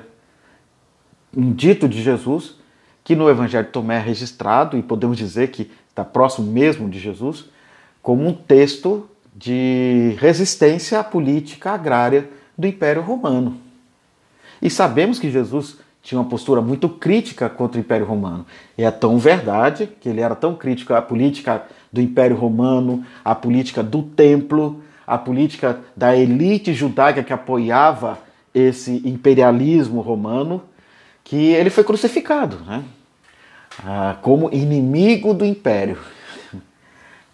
um 1.36 1.52
dito 1.52 1.88
de 1.88 2.02
Jesus 2.02 2.56
que 3.04 3.16
no 3.16 3.30
Evangelho 3.30 3.64
de 3.64 3.72
Tomé 3.72 3.96
é 3.96 4.00
registrado, 4.00 4.76
e 4.76 4.82
podemos 4.82 5.16
dizer 5.16 5.48
que 5.48 5.70
está 5.88 6.04
próximo 6.04 6.52
mesmo 6.52 6.90
de 6.90 6.98
Jesus, 6.98 7.46
como 8.02 8.26
um 8.26 8.34
texto 8.34 9.08
de 9.34 10.14
resistência 10.18 11.00
à 11.00 11.04
política 11.04 11.70
agrária 11.70 12.28
do 12.58 12.66
Império 12.66 13.00
Romano. 13.00 13.56
E 14.60 14.68
sabemos 14.68 15.20
que 15.20 15.30
Jesus 15.30 15.78
tinha 16.02 16.20
uma 16.20 16.28
postura 16.28 16.60
muito 16.60 16.88
crítica 16.88 17.48
contra 17.48 17.78
o 17.78 17.80
Império 17.80 18.06
Romano. 18.06 18.44
E 18.76 18.82
é 18.82 18.90
tão 18.90 19.18
verdade 19.18 19.88
que 20.00 20.08
ele 20.08 20.20
era 20.20 20.34
tão 20.34 20.54
crítico 20.54 20.92
à 20.92 21.00
política 21.00 21.62
do 21.92 22.00
Império 22.00 22.36
Romano, 22.36 23.04
à 23.24 23.34
política 23.34 23.82
do 23.82 24.02
templo, 24.02 24.82
à 25.06 25.16
política 25.16 25.80
da 25.96 26.16
elite 26.16 26.74
judaica 26.74 27.22
que 27.22 27.32
apoiava 27.32 28.18
esse 28.54 29.02
imperialismo 29.04 30.00
romano, 30.00 30.62
que 31.22 31.36
ele 31.36 31.70
foi 31.70 31.84
crucificado, 31.84 32.58
né? 32.66 32.82
Ah, 33.84 34.16
como 34.22 34.50
inimigo 34.52 35.32
do 35.32 35.44
império. 35.44 35.98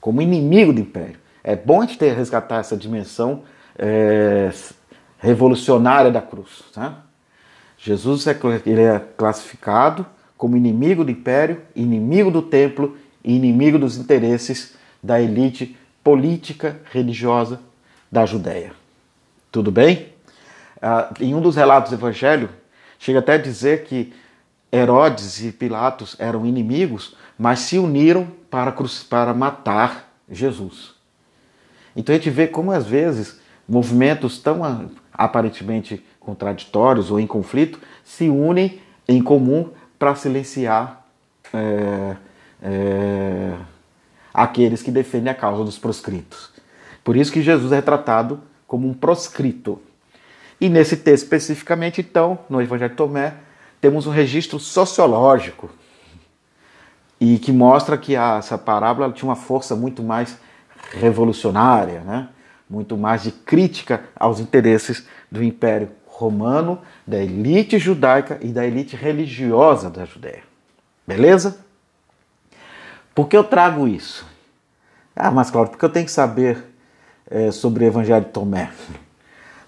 Como 0.00 0.20
inimigo 0.20 0.72
do 0.72 0.80
império. 0.80 1.16
É 1.42 1.56
bom 1.56 1.80
a 1.80 1.86
gente 1.86 1.98
ter 1.98 2.12
resgatar 2.12 2.58
essa 2.58 2.76
dimensão 2.76 3.42
é, 3.78 4.50
revolucionária 5.24 6.10
da 6.10 6.20
cruz. 6.20 6.64
Né? 6.76 6.94
Jesus 7.78 8.26
é, 8.26 8.38
ele 8.66 8.82
é 8.82 8.98
classificado 9.16 10.06
como 10.36 10.56
inimigo 10.56 11.04
do 11.04 11.10
império, 11.10 11.62
inimigo 11.74 12.30
do 12.30 12.42
templo 12.42 12.96
e 13.22 13.34
inimigo 13.34 13.78
dos 13.78 13.96
interesses 13.96 14.74
da 15.02 15.20
elite 15.20 15.76
política 16.02 16.80
religiosa 16.90 17.60
da 18.10 18.26
Judéia. 18.26 18.72
Tudo 19.50 19.70
bem? 19.70 20.08
Ah, 20.82 21.10
em 21.20 21.34
um 21.34 21.40
dos 21.40 21.56
relatos 21.56 21.90
do 21.90 21.96
Evangelho, 21.96 22.50
Chega 23.04 23.18
até 23.18 23.34
a 23.34 23.38
dizer 23.38 23.84
que 23.84 24.14
Herodes 24.72 25.44
e 25.44 25.52
Pilatos 25.52 26.16
eram 26.18 26.46
inimigos, 26.46 27.14
mas 27.38 27.58
se 27.58 27.78
uniram 27.78 28.26
para, 28.50 28.74
para 29.10 29.34
matar 29.34 30.10
Jesus. 30.26 30.94
Então 31.94 32.14
a 32.14 32.18
gente 32.18 32.30
vê 32.30 32.46
como 32.46 32.72
às 32.72 32.86
vezes 32.86 33.38
movimentos 33.68 34.38
tão 34.38 34.64
aparentemente 35.14 36.04
contraditórios 36.18 37.10
ou 37.10 37.20
em 37.20 37.26
conflito 37.26 37.78
se 38.02 38.28
unem 38.28 38.80
em 39.06 39.22
comum 39.22 39.70
para 39.98 40.14
silenciar 40.14 41.06
é, 41.52 42.16
é, 42.62 43.54
aqueles 44.32 44.82
que 44.82 44.90
defendem 44.90 45.30
a 45.30 45.34
causa 45.34 45.64
dos 45.64 45.78
proscritos. 45.78 46.52
Por 47.04 47.16
isso 47.16 47.32
que 47.32 47.42
Jesus 47.42 47.70
é 47.70 47.80
tratado 47.80 48.40
como 48.66 48.88
um 48.88 48.94
proscrito. 48.94 49.80
E 50.60 50.68
nesse 50.68 50.96
texto 50.96 51.24
especificamente, 51.24 52.00
então, 52.00 52.38
no 52.48 52.60
Evangelho 52.60 52.90
de 52.90 52.96
Tomé, 52.96 53.34
temos 53.80 54.06
um 54.06 54.10
registro 54.10 54.58
sociológico 54.58 55.70
e 57.20 57.38
que 57.38 57.52
mostra 57.52 57.98
que 57.98 58.16
essa 58.16 58.56
parábola 58.56 59.12
tinha 59.12 59.28
uma 59.28 59.36
força 59.36 59.76
muito 59.76 60.02
mais 60.02 60.38
revolucionária, 60.92 62.00
né? 62.00 62.28
Muito 62.68 62.96
mais 62.96 63.22
de 63.22 63.30
crítica 63.30 64.04
aos 64.16 64.40
interesses 64.40 65.06
do 65.30 65.42
Império 65.42 65.90
Romano, 66.06 66.78
da 67.06 67.18
elite 67.18 67.78
judaica 67.78 68.38
e 68.40 68.48
da 68.48 68.64
elite 68.66 68.96
religiosa 68.96 69.90
da 69.90 70.04
Judéia. 70.04 70.42
Beleza? 71.06 71.58
Por 73.14 73.28
que 73.28 73.36
eu 73.36 73.44
trago 73.44 73.86
isso? 73.86 74.26
Ah, 75.14 75.30
mas 75.30 75.50
claro, 75.50 75.68
porque 75.68 75.84
eu 75.84 75.90
tenho 75.90 76.06
que 76.06 76.12
saber 76.12 76.64
é, 77.30 77.50
sobre 77.50 77.84
o 77.84 77.86
Evangelho 77.86 78.24
de 78.24 78.30
Tomé. 78.30 78.70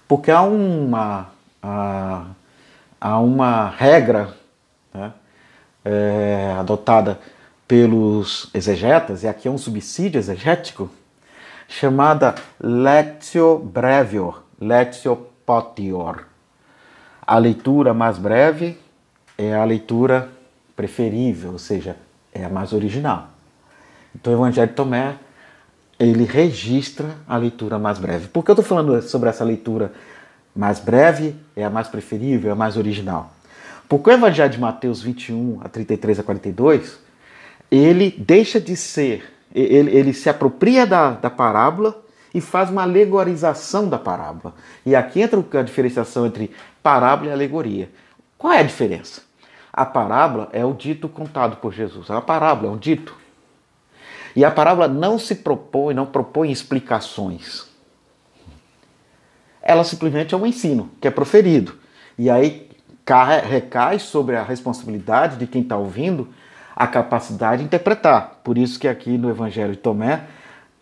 Porque 0.07 0.31
há 0.31 0.41
uma, 0.41 1.29
há, 1.61 2.25
há 2.99 3.19
uma 3.19 3.69
regra 3.69 4.33
né, 4.93 5.13
é, 5.85 6.55
adotada 6.57 7.19
pelos 7.67 8.49
exegetas, 8.53 9.23
e 9.23 9.27
aqui 9.27 9.47
é 9.47 9.51
um 9.51 9.57
subsídio 9.57 10.17
exegético, 10.17 10.89
chamada 11.67 12.35
Lectio 12.59 13.57
Brevior, 13.59 14.43
Lectio 14.59 15.27
Potior. 15.45 16.25
A 17.25 17.37
leitura 17.37 17.93
mais 17.93 18.17
breve 18.17 18.77
é 19.37 19.53
a 19.53 19.63
leitura 19.63 20.29
preferível, 20.75 21.51
ou 21.51 21.59
seja, 21.59 21.95
é 22.33 22.45
a 22.45 22.49
mais 22.49 22.73
original. 22.73 23.29
Então 24.15 24.33
o 24.33 24.35
Evangelho 24.35 24.69
de 24.69 24.73
Tomé 24.73 25.15
ele 25.99 26.25
registra 26.25 27.15
a 27.27 27.37
leitura 27.37 27.79
mais 27.79 27.97
breve. 27.97 28.27
Por 28.27 28.43
que 28.43 28.51
eu 28.51 28.53
estou 28.53 28.65
falando 28.65 29.01
sobre 29.01 29.29
essa 29.29 29.43
leitura 29.43 29.91
mais 30.55 30.79
breve? 30.79 31.35
É 31.55 31.63
a 31.63 31.69
mais 31.69 31.87
preferível, 31.87 32.49
é 32.49 32.53
a 32.53 32.55
mais 32.55 32.77
original. 32.77 33.33
Porque 33.89 34.09
o 34.09 34.13
Evangelho 34.13 34.51
de 34.51 34.59
Mateus 34.59 35.01
21, 35.01 35.59
a 35.63 35.69
33 35.69 36.19
a 36.19 36.23
42, 36.23 36.99
ele 37.71 38.11
deixa 38.17 38.59
de 38.59 38.75
ser, 38.75 39.33
ele, 39.59 39.91
ele 39.95 40.13
se 40.13 40.29
apropria 40.29 40.85
da, 40.85 41.11
da 41.11 41.29
parábola 41.29 42.03
e 42.33 42.41
faz 42.41 42.69
uma 42.69 42.83
alegorização 42.83 43.89
da 43.89 43.97
parábola. 43.97 44.53
E 44.85 44.95
aqui 44.95 45.21
entra 45.21 45.43
a 45.59 45.61
diferenciação 45.63 46.25
entre 46.25 46.51
parábola 46.83 47.29
e 47.29 47.33
alegoria. 47.33 47.89
Qual 48.37 48.53
é 48.53 48.59
a 48.59 48.63
diferença? 48.63 49.21
A 49.73 49.85
parábola 49.85 50.49
é 50.51 50.63
o 50.65 50.73
dito 50.73 51.09
contado 51.09 51.57
por 51.57 51.73
Jesus. 51.73 52.09
A 52.09 52.21
parábola 52.21 52.71
é 52.71 52.71
um 52.71 52.77
dito 52.77 53.15
e 54.37 54.45
a 54.45 54.51
parábola 54.51 54.87
não 54.87 55.17
se 55.17 55.33
propõe, 55.33 55.95
não 55.95 56.05
propõe 56.05 56.51
explicações. 56.51 57.65
Ela 59.61 59.83
simplesmente 59.83 60.35
é 60.35 60.37
um 60.37 60.45
ensino 60.45 60.91
que 61.01 61.07
é 61.07 61.11
proferido. 61.11 61.75
E 62.19 62.29
aí 62.29 62.69
recai 63.49 63.97
sobre 63.97 64.35
a 64.35 64.43
responsabilidade 64.43 65.37
de 65.37 65.47
quem 65.47 65.63
está 65.63 65.75
ouvindo 65.75 66.27
a 66.77 66.85
capacidade 66.85 67.61
de 67.61 67.65
interpretar. 67.65 68.39
Por 68.43 68.55
isso 68.55 68.79
que 68.79 68.87
aqui 68.87 69.17
no 69.17 69.31
Evangelho 69.31 69.71
de 69.71 69.79
Tomé, 69.79 70.27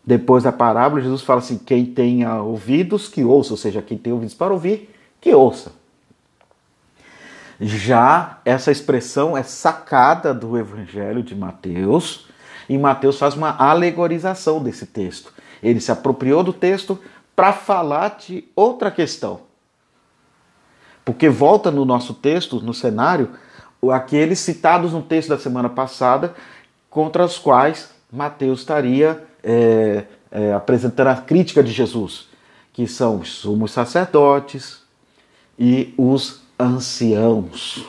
depois 0.05 0.43
da 0.43 0.51
parábola, 0.51 1.01
Jesus 1.01 1.21
fala 1.21 1.39
assim: 1.39 1.57
quem 1.57 1.85
tenha 1.85 2.41
ouvidos, 2.41 3.07
que 3.07 3.23
ouça, 3.23 3.53
ou 3.53 3.57
seja, 3.57 3.81
quem 3.81 3.97
tem 3.97 4.11
ouvidos 4.11 4.35
para 4.35 4.51
ouvir, 4.51 4.93
que 5.21 5.33
ouça. 5.33 5.71
Já 7.61 8.39
essa 8.43 8.73
expressão 8.73 9.37
é 9.37 9.41
sacada 9.41 10.33
do 10.33 10.57
Evangelho 10.57 11.23
de 11.23 11.33
Mateus, 11.33 12.27
e 12.67 12.77
Mateus 12.77 13.17
faz 13.17 13.33
uma 13.33 13.55
alegorização 13.57 14.61
desse 14.61 14.85
texto. 14.85 15.33
Ele 15.63 15.79
se 15.79 15.93
apropriou 15.93 16.43
do 16.43 16.51
texto 16.51 16.99
para 17.33 17.53
falar 17.53 18.17
de 18.17 18.43
outra 18.53 18.91
questão. 18.91 19.41
Porque 21.05 21.29
volta 21.29 21.71
no 21.71 21.85
nosso 21.85 22.13
texto, 22.13 22.59
no 22.59 22.73
cenário, 22.73 23.29
aqueles 23.91 24.39
citados 24.39 24.93
no 24.93 25.01
texto 25.01 25.29
da 25.29 25.37
semana 25.37 25.69
passada, 25.69 26.33
contra 26.89 27.25
os 27.25 27.37
quais 27.37 27.89
Mateus 28.11 28.59
estaria 28.59 29.23
é, 29.43 30.05
é, 30.31 30.53
apresentando 30.53 31.07
a 31.07 31.15
crítica 31.15 31.63
de 31.63 31.71
Jesus, 31.71 32.27
que 32.71 32.87
são 32.87 33.17
os 33.17 33.33
sumos 33.33 33.71
sacerdotes 33.71 34.81
e 35.57 35.93
os 35.97 36.41
anciãos. 36.59 37.85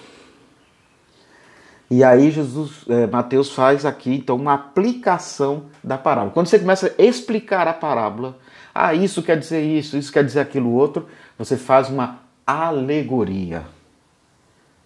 E 1.89 2.03
aí 2.03 2.33
Jesus, 2.33 2.85
é, 2.89 3.07
Mateus 3.07 3.53
faz 3.53 3.87
aqui 3.87 4.17
então 4.17 4.37
uma 4.37 4.55
aplicação 4.55 5.67
da 5.83 5.97
parábola. 5.97 6.33
Quando 6.33 6.49
você 6.49 6.59
começa 6.59 6.93
a 6.99 7.03
explicar 7.03 7.69
a 7.69 7.73
parábola, 7.73 8.37
ah, 8.75 8.93
isso 8.93 9.23
quer 9.23 9.39
dizer 9.39 9.63
isso, 9.63 9.97
isso 9.97 10.13
quer 10.13 10.25
dizer 10.25 10.41
aquilo 10.41 10.73
outro, 10.73 11.07
você 11.39 11.57
faz 11.57 11.89
uma 11.89 12.19
alegoria. 12.47 13.65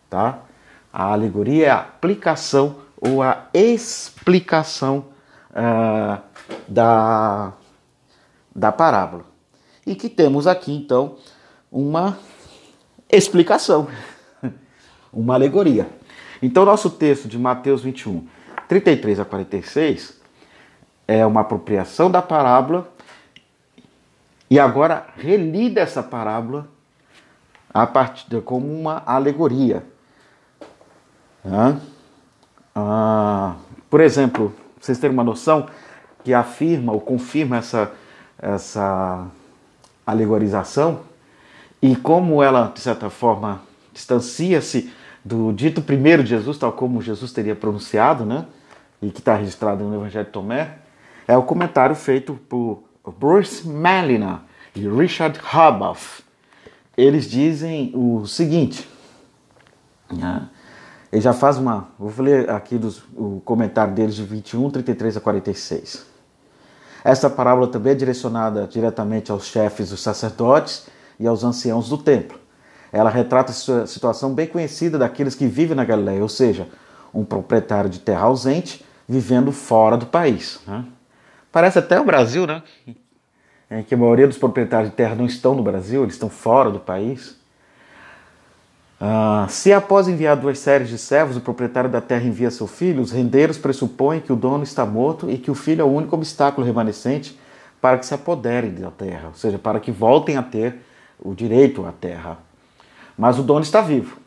Tá? 0.09 0.41
A 0.93 1.13
alegoria 1.13 1.67
é 1.67 1.71
a 1.71 1.81
aplicação 1.81 2.77
ou 3.01 3.23
a 3.23 3.47
explicação 3.55 5.07
uh, 5.51 6.21
da, 6.69 7.53
da 8.55 8.73
parábola. 8.73 9.25
E 9.87 9.95
que 9.95 10.09
temos 10.09 10.47
aqui 10.47 10.73
então 10.73 11.17
uma 11.71 12.19
explicação, 13.11 13.89
uma 15.13 15.35
alegoria. 15.35 15.89
Então, 16.43 16.65
nosso 16.65 16.91
texto 16.91 17.29
de 17.29 17.39
Mateus 17.39 17.83
21, 17.83 18.27
33 18.69 19.21
a 19.21 19.25
46 19.25 20.21
é 21.07 21.27
uma 21.27 21.41
apropriação 21.41 22.11
da 22.11 22.23
parábola 22.23 22.93
e 24.49 24.59
agora 24.59 25.07
relida 25.17 25.81
essa 25.81 26.03
parábola 26.03 26.69
a 27.73 27.87
partir 27.87 28.41
como 28.43 28.67
uma 28.67 29.03
alegoria. 29.05 29.85
Ah, 32.75 33.57
por 33.89 34.01
exemplo, 34.01 34.55
vocês 34.81 34.99
terem 34.99 35.15
uma 35.15 35.25
noção 35.25 35.67
que 36.25 36.33
afirma 36.35 36.93
ou 36.93 37.01
confirma 37.01 37.57
essa, 37.59 37.93
essa 38.39 39.27
alegorização 40.07 41.01
e 41.83 41.97
como 41.97 42.43
ela, 42.43 42.71
de 42.75 42.81
certa 42.81 43.09
forma, 43.09 43.63
distancia-se 43.93 44.93
do 45.25 45.53
dito 45.53 45.81
primeiro 45.83 46.23
de 46.23 46.31
Jesus, 46.31 46.59
tal 46.59 46.73
como 46.73 47.01
Jesus 47.01 47.33
teria 47.33 47.57
pronunciado, 47.57 48.25
né? 48.25 48.47
E 49.01 49.11
que 49.11 49.21
está 49.21 49.35
registrado 49.35 49.85
no 49.85 49.95
Evangelho 49.95 50.27
de 50.27 50.31
Tomé, 50.31 50.77
é 51.27 51.37
o 51.37 51.43
comentário 51.43 51.95
feito 51.95 52.35
por 52.49 52.83
Bruce 53.19 53.67
Malina 53.67 54.43
e 54.75 54.87
Richard 54.87 55.41
Haboff. 55.51 56.23
Eles 56.97 57.31
dizem 57.31 57.93
o 57.95 58.27
seguinte. 58.27 58.87
Né? 60.11 60.49
Ele 61.13 61.21
já 61.21 61.33
faz 61.33 61.59
uma. 61.59 61.89
Vou 61.99 62.13
ler 62.25 62.51
aqui 62.51 62.79
dos, 62.79 63.03
o 63.17 63.41
comentário 63.45 63.93
deles 63.95 64.15
de 64.15 64.23
21, 64.23 64.71
33 64.71 65.17
a 65.17 65.21
46. 65.21 66.07
Esta 67.03 67.31
parábola 67.31 67.67
também 67.67 67.93
é 67.93 67.97
direcionada 67.97 68.67
diretamente 68.67 69.33
aos 69.33 69.47
chefes 69.47 69.91
dos 69.91 70.03
sacerdotes 70.03 70.87
e 71.19 71.27
aos 71.27 71.43
anciãos 71.43 71.89
do 71.89 71.99
templo. 71.99 72.39
Ela 72.93 73.11
retrata 73.11 73.53
a 73.53 73.87
situação 73.87 74.35
bem 74.35 74.47
conhecida 74.47 74.99
daqueles 74.99 75.35
que 75.35 75.47
vivem 75.47 75.77
na 75.77 75.85
Galileia, 75.85 76.23
ou 76.23 76.29
seja, 76.29 76.69
um 77.15 77.25
proprietário 77.25 77.89
de 77.89 78.01
terra 78.01 78.23
ausente 78.23 78.85
vivendo 79.09 79.51
fora 79.51 79.97
do 79.97 80.07
país. 80.07 80.61
Né? 80.67 80.85
Parece 81.51 81.79
até 81.79 82.01
o 82.01 82.05
Brasil, 82.05 82.47
né? 82.47 82.63
É 83.69 83.83
que 83.83 83.95
a 83.95 83.99
maioria 83.99 84.27
dos 84.27 84.39
proprietários 84.39 84.91
de 84.91 84.97
terra 84.97 85.15
não 85.15 85.27
estão 85.27 85.55
no 85.55 85.63
Brasil, 85.63 86.03
eles 86.03 86.15
estão 86.15 86.29
fora 86.29 86.71
do 86.71 86.81
país. 86.81 87.40
Ah, 89.03 89.47
se 89.49 89.73
após 89.73 90.09
enviar 90.09 90.37
duas 90.37 90.59
séries 90.59 90.91
de 90.91 90.99
servos, 90.99 91.35
o 91.35 91.41
proprietário 91.41 91.89
da 91.89 92.03
terra 92.03 92.25
envia 92.25 92.51
seu 92.51 92.67
filho, 92.67 93.01
os 93.01 93.11
rendeiros 93.11 93.57
pressupõem 93.57 94.21
que 94.21 94.31
o 94.31 94.37
dono 94.37 94.63
está 94.63 94.85
morto 94.85 95.31
e 95.31 95.39
que 95.39 95.51
o 95.51 95.55
filho 95.55 95.81
é 95.81 95.85
o 95.85 95.89
único 95.89 96.15
obstáculo 96.15 96.67
remanescente 96.67 97.41
para 97.81 97.97
que 97.97 98.05
se 98.05 98.13
apoderem 98.13 98.75
da 98.75 98.91
terra, 98.91 99.29
ou 99.29 99.35
seja, 99.35 99.59
para 99.59 99.81
que 99.81 99.91
voltem 99.91 100.37
a 100.37 100.43
ter 100.43 100.83
o 101.19 101.35
direito 101.35 101.87
à 101.87 101.93
terra. 101.93 102.37
Mas 103.17 103.39
o 103.39 103.43
dono 103.43 103.63
está 103.63 103.81
vivo. 103.81 104.19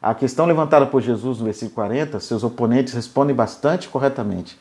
A 0.00 0.14
questão 0.14 0.46
levantada 0.46 0.86
por 0.86 1.02
Jesus 1.02 1.40
no 1.40 1.46
versículo 1.46 1.74
40, 1.74 2.20
seus 2.20 2.44
oponentes 2.44 2.94
respondem 2.94 3.34
bastante 3.34 3.88
corretamente. 3.88 4.56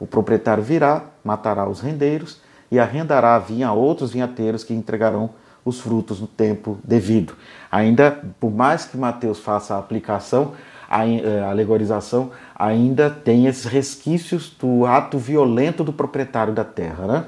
O 0.00 0.06
proprietário 0.06 0.62
virá, 0.62 1.04
matará 1.22 1.68
os 1.68 1.80
rendeiros 1.80 2.40
e 2.70 2.78
arrendará 2.78 3.34
a 3.34 3.38
vinha 3.38 3.68
a 3.68 3.72
outros 3.74 4.12
vinhateiros 4.12 4.64
que 4.64 4.72
entregarão 4.72 5.28
os 5.68 5.80
frutos 5.80 6.20
no 6.20 6.26
tempo 6.26 6.78
devido. 6.82 7.34
Ainda, 7.70 8.22
por 8.40 8.50
mais 8.50 8.84
que 8.84 8.96
Mateus 8.96 9.38
faça 9.38 9.74
a 9.74 9.78
aplicação, 9.78 10.52
a, 10.88 11.06
eh, 11.06 11.44
alegorização, 11.48 12.30
ainda 12.54 13.10
tem 13.10 13.46
esses 13.46 13.64
resquícios 13.66 14.50
do 14.58 14.86
ato 14.86 15.18
violento 15.18 15.84
do 15.84 15.92
proprietário 15.92 16.54
da 16.54 16.64
terra. 16.64 17.06
Né? 17.06 17.24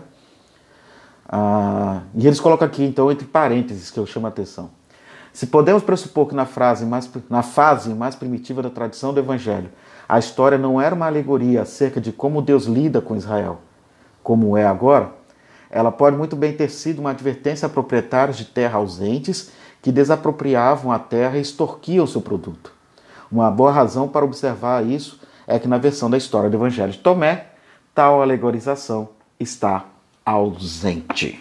Ah, 1.29 2.00
e 2.14 2.26
eles 2.26 2.40
colocam 2.40 2.66
aqui, 2.66 2.83
então, 2.83 3.12
entre 3.12 3.26
parênteses, 3.26 3.90
que 3.90 3.98
eu 3.98 4.07
chamo 4.07 4.26
a 4.26 4.31
atenção. 4.31 4.70
Se 5.33 5.46
podemos 5.46 5.83
pressupor 5.83 6.26
que 6.26 6.35
na, 6.35 6.44
frase 6.44 6.85
mais, 6.85 7.09
na 7.29 7.42
fase 7.42 7.90
mais 7.90 8.16
primitiva 8.16 8.62
da 8.62 8.70
tradição 8.70 9.14
do 9.14 9.20
Evangelho, 9.20 9.70
a 10.09 10.18
história 10.18 10.59
não 10.59 10.81
era 10.81 10.94
uma 10.94 11.07
alegoria 11.07 11.62
acerca 11.62 12.00
de 12.00 12.11
como 12.11 12.42
Deus 12.42 12.64
lida 12.64 13.00
com 13.00 13.14
Israel, 13.14 13.61
como 14.24 14.57
é 14.57 14.66
agora, 14.66 15.12
ela 15.70 15.92
pode 15.92 16.16
muito 16.16 16.35
bem 16.35 16.52
ter 16.52 16.68
sido 16.68 16.98
uma 16.98 17.11
advertência 17.11 17.66
a 17.66 17.68
proprietários 17.68 18.37
de 18.37 18.44
terra 18.44 18.78
ausentes 18.78 19.52
que 19.80 19.92
desapropriavam 19.92 20.90
a 20.90 20.98
terra 20.98 21.38
e 21.38 21.40
extorquiam 21.40 22.06
seu 22.06 22.20
produto. 22.20 22.72
Uma 23.30 23.50
boa 23.50 23.70
razão 23.70 24.09
para 24.09 24.24
observar 24.24 24.85
isso 24.85 25.20
é 25.46 25.59
que 25.59 25.68
na 25.68 25.78
versão 25.78 26.11
da 26.11 26.18
história 26.18 26.50
do 26.50 26.56
Evangelho 26.56 26.92
de 26.92 26.98
Tomé, 26.98 27.46
tal 27.94 28.20
alegorização 28.20 29.11
está 29.38 29.85
ausente. 30.24 31.40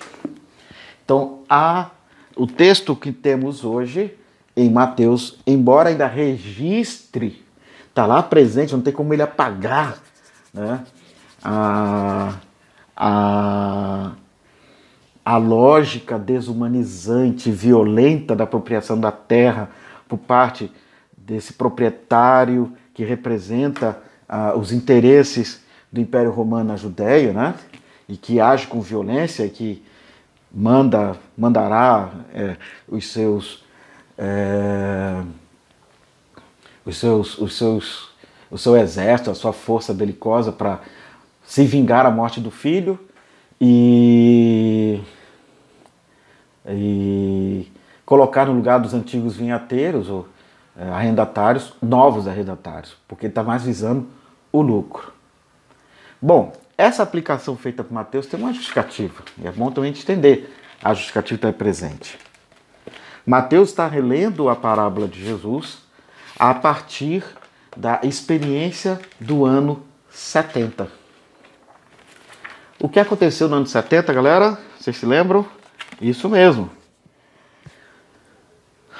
Então, 1.04 1.40
há 1.50 1.90
o 2.36 2.46
texto 2.46 2.96
que 2.96 3.12
temos 3.12 3.66
hoje 3.66 4.16
em 4.56 4.70
Mateus, 4.70 5.40
embora 5.46 5.90
ainda 5.90 6.08
registre, 6.08 7.44
está 7.88 8.06
lá 8.06 8.22
presente, 8.22 8.74
não 8.74 8.82
tem 8.82 8.94
como 8.94 9.14
ele 9.14 9.22
apagar 9.22 9.98
né, 10.54 10.84
a, 11.44 12.36
a, 13.00 14.12
a 15.24 15.38
lógica 15.38 16.20
desumanizante, 16.20 17.50
violenta 17.50 18.36
da 18.36 18.44
apropriação 18.44 19.00
da 19.00 19.12
terra 19.12 19.70
por 20.06 20.18
parte 20.18 20.70
desse 21.18 21.54
proprietário 21.54 22.74
que 22.94 23.06
representa 23.06 24.02
ah, 24.28 24.54
os 24.56 24.74
interesses 24.74 25.64
do 25.90 26.02
Império 26.02 26.32
Romano 26.32 26.70
na 26.70 26.76
Judéia, 26.76 27.32
né? 27.32 27.56
e 28.08 28.18
que 28.18 28.42
age 28.42 28.68
com 28.68 28.82
violência 28.82 29.46
e 29.46 29.50
que 29.50 29.84
manda, 30.52 31.16
mandará 31.38 32.10
é, 32.34 32.58
os 32.88 33.08
seus, 33.08 33.64
é, 34.18 35.22
os 36.84 36.98
seus, 36.98 37.38
os 37.38 37.56
seus, 37.56 38.10
o 38.50 38.58
seu 38.58 38.76
exército, 38.76 39.30
a 39.30 39.36
sua 39.36 39.54
força 39.54 39.94
belicosa 39.94 40.52
para 40.52 40.82
se 41.50 41.66
vingar 41.66 42.06
a 42.06 42.12
morte 42.12 42.40
do 42.40 42.52
filho 42.52 43.00
e, 43.60 45.02
e 46.68 47.68
colocar 48.06 48.46
no 48.46 48.54
lugar 48.54 48.80
dos 48.80 48.94
antigos 48.94 49.36
vinhateiros 49.36 50.12
ou 50.12 50.28
é, 50.78 50.88
arrendatários 50.90 51.74
novos 51.82 52.28
arrendatários, 52.28 52.96
porque 53.08 53.26
está 53.26 53.42
mais 53.42 53.64
visando 53.64 54.08
o 54.52 54.62
lucro. 54.62 55.12
Bom, 56.22 56.54
essa 56.78 57.02
aplicação 57.02 57.58
feita 57.58 57.84
por 57.84 57.94
Mateus 57.94 58.28
tem 58.28 58.40
uma 58.40 58.54
justificativa. 58.54 59.24
E 59.42 59.48
é 59.48 59.52
bom 59.52 59.72
também 59.72 59.90
entender 59.90 60.56
a 60.84 60.94
justificativa 60.94 61.36
está 61.36 61.52
presente. 61.52 62.20
Mateus 63.26 63.70
está 63.70 63.88
relendo 63.88 64.50
a 64.50 64.56
parábola 64.56 65.08
de 65.08 65.26
Jesus 65.26 65.80
a 66.38 66.54
partir 66.54 67.24
da 67.76 68.00
experiência 68.04 69.02
do 69.20 69.46
ano 69.46 69.84
70. 70.12 70.99
O 72.82 72.88
que 72.88 72.98
aconteceu 72.98 73.50
no 73.50 73.58
ano 73.58 73.68
70, 73.68 74.14
galera? 74.14 74.58
Vocês 74.80 74.96
se 74.96 75.06
lembram? 75.06 75.46
Isso 76.00 76.30
mesmo. 76.30 76.70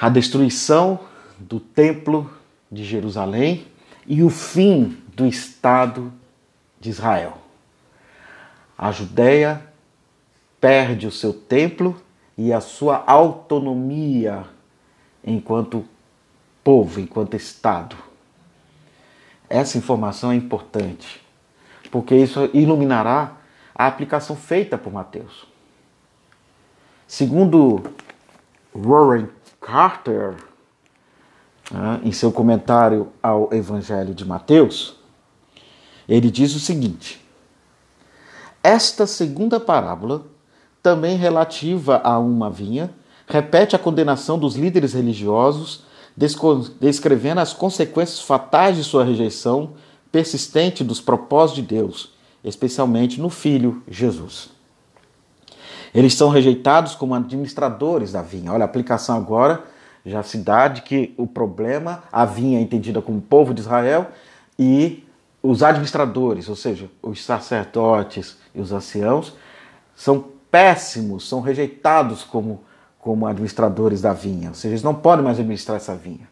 A 0.02 0.10
destruição 0.10 1.00
do 1.38 1.62
templo 1.62 2.30
de 2.70 2.84
Jerusalém 2.84 3.66
e 4.06 4.22
o 4.22 4.30
fim 4.30 5.02
do 5.16 5.26
Estado 5.26 6.12
de 6.78 6.90
Israel. 6.90 7.38
A 8.78 8.92
Judéia 8.92 9.64
perde 10.60 11.08
o 11.08 11.12
seu 11.12 11.32
templo 11.32 11.96
e 12.38 12.52
a 12.52 12.60
sua 12.60 13.02
autonomia 13.08 14.44
enquanto 15.24 15.86
povo, 16.62 17.00
enquanto 17.00 17.38
Estado. 17.38 17.96
Essa 19.50 19.78
informação 19.78 20.34
é 20.34 20.36
importante, 20.36 21.22
porque 21.90 22.14
isso 22.14 22.50
iluminará 22.54 23.39
a 23.80 23.88
aplicação 23.88 24.36
feita 24.36 24.78
por 24.78 24.92
Mateus. 24.92 25.48
Segundo 27.08 27.82
Warren 28.76 29.30
Carter, 29.62 30.36
né, 31.72 32.02
em 32.04 32.12
seu 32.12 32.30
comentário 32.30 33.08
ao 33.24 33.54
Evangelho 33.54 34.14
de 34.14 34.26
Mateus, 34.26 34.98
ele 36.10 36.30
diz 36.30 36.54
o 36.56 36.60
seguinte: 36.60 37.26
Esta 38.62 39.08
segunda 39.08 39.62
parábola, 39.62 40.26
também 40.84 41.16
relativa 41.16 42.02
a 42.04 42.20
uma 42.20 42.50
vinha, 42.50 42.94
repete 43.28 43.78
a 43.78 43.80
condenação 43.80 44.38
dos 44.38 44.56
líderes 44.56 44.92
religiosos, 44.92 45.86
descrevendo 46.82 47.40
as 47.40 47.54
consequências 47.54 48.20
fatais 48.20 48.76
de 48.76 48.84
sua 48.84 49.06
rejeição 49.06 49.76
persistente 50.12 50.84
dos 50.84 51.00
propósitos 51.00 51.64
de 51.64 51.76
Deus, 51.76 52.19
especialmente 52.44 53.20
no 53.20 53.30
Filho 53.30 53.84
Jesus. 53.88 54.50
Eles 55.94 56.14
são 56.14 56.30
rejeitados 56.30 56.96
como 56.96 57.16
administradores 57.16 58.12
da 58.12 58.22
vinha. 58.22 58.54
Olha, 58.54 58.64
a 58.64 58.66
aplicação 58.66 59.18
agora 59.18 59.64
já 60.06 60.24
se 60.24 60.38
dá 60.38 60.68
de 60.68 60.82
que 60.82 61.14
o 61.18 61.28
problema, 61.28 62.04
a 62.12 62.26
vinha 62.26 62.60
é 62.60 62.62
entendida 62.62 63.02
como 63.02 63.22
povo 63.22 63.54
de 63.54 63.62
Israel 63.62 64.08
e 64.58 65.04
os 65.42 65.64
administradores, 65.64 66.50
ou 66.50 66.56
seja, 66.56 66.90
os 67.02 67.24
sacerdotes 67.24 68.38
e 68.54 68.60
os 68.60 68.72
anciãos, 68.72 69.34
são 69.96 70.26
péssimos, 70.52 71.28
são 71.28 71.42
rejeitados 71.42 72.24
como, 72.24 72.62
como 73.00 73.26
administradores 73.26 74.02
da 74.02 74.14
vinha, 74.14 74.50
ou 74.50 74.56
seja, 74.56 74.74
eles 74.74 74.84
não 74.84 74.94
podem 74.94 75.24
mais 75.24 75.40
administrar 75.40 75.78
essa 75.78 75.96
vinha. 75.96 76.28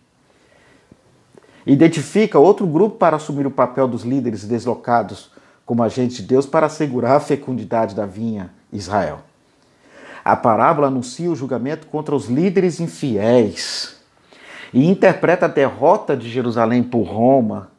Identifica 1.65 2.39
outro 2.39 2.65
grupo 2.65 2.97
para 2.97 3.17
assumir 3.17 3.45
o 3.45 3.51
papel 3.51 3.87
dos 3.87 4.03
líderes 4.03 4.45
deslocados 4.45 5.31
como 5.67 5.83
agentes 5.83 6.17
de 6.17 6.23
Deus 6.23 6.45
para 6.45 6.65
assegurar 6.65 7.17
a 7.17 7.19
fecundidade 7.19 7.93
da 7.93 8.05
vinha 8.05 8.49
Israel. 8.71 9.19
A 10.23 10.33
parábola 10.33 10.87
anuncia 10.87 11.29
o 11.29 11.35
julgamento 11.35 11.87
contra 11.87 12.15
os 12.15 12.27
líderes 12.27 12.79
infiéis 12.79 13.97
e 14.73 14.87
interpreta 14.87 15.45
a 15.45 15.49
derrota 15.49 16.15
de 16.15 16.29
Jerusalém 16.29 16.81
por 16.81 17.03
Roma 17.03 17.69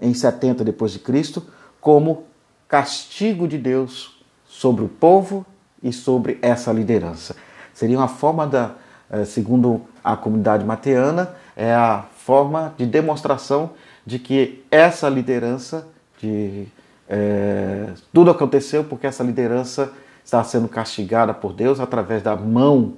em 0.00 0.12
70 0.12 0.64
depois 0.64 0.90
de 0.90 0.98
Cristo 0.98 1.46
como 1.80 2.24
castigo 2.68 3.46
de 3.46 3.58
Deus 3.58 4.20
sobre 4.44 4.84
o 4.84 4.88
povo 4.88 5.46
e 5.80 5.92
sobre 5.92 6.38
essa 6.42 6.72
liderança. 6.72 7.36
Seria 7.72 7.96
uma 7.96 8.08
forma 8.08 8.44
da, 8.44 8.72
eh, 9.08 9.24
segundo 9.24 9.82
a 10.02 10.16
comunidade 10.16 10.64
mateana, 10.64 11.36
é 11.56 11.72
a 11.72 12.06
forma 12.16 12.74
de 12.76 12.86
demonstração 12.86 13.70
de 14.04 14.18
que 14.18 14.64
essa 14.68 15.08
liderança 15.08 15.86
de 16.20 16.66
é, 17.08 17.92
tudo 18.12 18.30
aconteceu 18.30 18.84
porque 18.84 19.06
essa 19.06 19.22
liderança 19.22 19.92
está 20.24 20.42
sendo 20.42 20.68
castigada 20.68 21.32
por 21.32 21.52
Deus 21.52 21.78
através 21.78 22.22
da 22.22 22.34
mão 22.34 22.94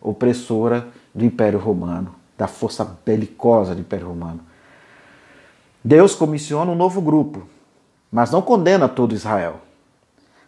opressora 0.00 0.88
do 1.14 1.24
Império 1.24 1.58
Romano, 1.58 2.14
da 2.36 2.48
força 2.48 2.84
belicosa 3.04 3.74
do 3.74 3.80
Império 3.80 4.08
Romano. 4.08 4.40
Deus 5.84 6.14
comissiona 6.14 6.70
um 6.70 6.76
novo 6.76 7.00
grupo, 7.00 7.46
mas 8.10 8.30
não 8.30 8.42
condena 8.42 8.88
todo 8.88 9.14
Israel. 9.14 9.60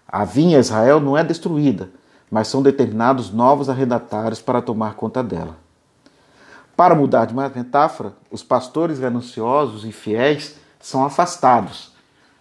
A 0.07 0.25
vinha 0.25 0.59
Israel 0.59 1.01
não 1.01 1.17
é 1.17 1.25
destruída, 1.25 1.91
mas 2.31 2.49
são 2.49 2.63
determinados 2.63 3.31
novos 3.33 3.69
arrendatários 3.69 4.41
para 4.41 4.61
tomar 4.61 4.95
conta 4.95 5.23
dela. 5.23 5.57
Para 6.77 6.95
mudar 6.95 7.27
de 7.27 7.35
metáfora, 7.35 8.13
os 8.31 8.43
pastores 8.43 8.99
gananciosos 8.99 9.85
e 9.85 9.93
fiéis 9.93 10.57
são 10.81 11.05
afastados. 11.05 11.94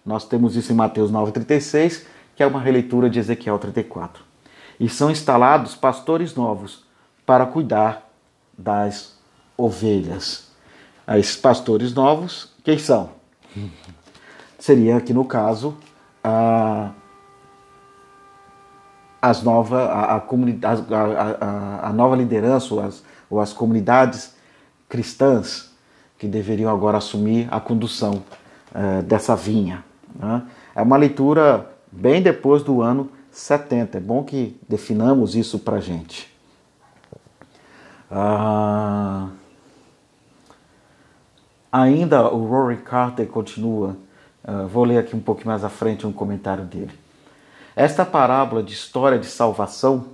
Nós 0.05 0.25
temos 0.25 0.55
isso 0.55 0.71
em 0.71 0.75
Mateus 0.75 1.11
9,36 1.11 2.05
que 2.35 2.43
é 2.43 2.47
uma 2.47 2.59
releitura 2.59 3.09
de 3.09 3.19
Ezequiel 3.19 3.59
34. 3.59 4.23
E 4.79 4.89
são 4.89 5.11
instalados 5.11 5.75
pastores 5.75 6.35
novos 6.35 6.85
para 7.25 7.45
cuidar 7.45 8.09
das 8.57 9.15
ovelhas. 9.55 10.51
Esses 11.07 11.37
pastores 11.37 11.93
novos, 11.93 12.51
quem 12.63 12.77
são? 12.77 13.11
Seria 14.57 14.97
aqui 14.97 15.13
no 15.13 15.25
caso 15.25 15.77
a, 16.23 16.91
as 19.21 19.43
nova, 19.43 19.83
a, 19.85 20.15
a, 20.15 21.89
a, 21.89 21.93
nova 21.93 22.15
liderança 22.15 22.73
ou 22.73 22.81
as, 22.81 23.03
ou 23.29 23.39
as 23.41 23.51
comunidades 23.51 24.35
cristãs 24.87 25.71
que 26.17 26.27
deveriam 26.27 26.71
agora 26.71 26.97
assumir 26.97 27.47
a 27.51 27.59
condução 27.59 28.23
uh, 28.73 29.03
dessa 29.03 29.35
vinha. 29.35 29.83
Né? 30.15 30.43
É 30.75 30.81
uma 30.81 30.97
leitura 30.97 31.69
bem 31.91 32.21
depois 32.21 32.63
do 32.63 32.81
ano 32.81 33.09
70. 33.31 33.97
É 33.97 34.01
bom 34.01 34.23
que 34.23 34.59
definamos 34.67 35.35
isso 35.35 35.59
para 35.59 35.77
a 35.77 35.81
gente. 35.81 36.31
Ah, 38.09 39.29
ainda 41.71 42.29
o 42.31 42.45
Rory 42.45 42.77
Carter 42.77 43.27
continua, 43.27 43.97
ah, 44.43 44.67
vou 44.71 44.83
ler 44.83 44.99
aqui 44.99 45.15
um 45.15 45.19
pouco 45.19 45.41
mais 45.47 45.63
à 45.63 45.69
frente 45.69 46.05
um 46.05 46.13
comentário 46.13 46.63
dele. 46.63 46.91
Esta 47.75 48.05
parábola 48.05 48.61
de 48.61 48.73
história 48.73 49.17
de 49.17 49.25
salvação 49.25 50.05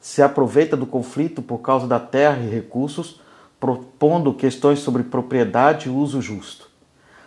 se 0.00 0.20
aproveita 0.20 0.76
do 0.76 0.84
conflito 0.84 1.40
por 1.40 1.58
causa 1.58 1.86
da 1.86 2.00
terra 2.00 2.38
e 2.42 2.48
recursos, 2.48 3.20
propondo 3.60 4.34
questões 4.34 4.80
sobre 4.80 5.04
propriedade 5.04 5.88
e 5.88 5.92
uso 5.92 6.20
justo. 6.20 6.68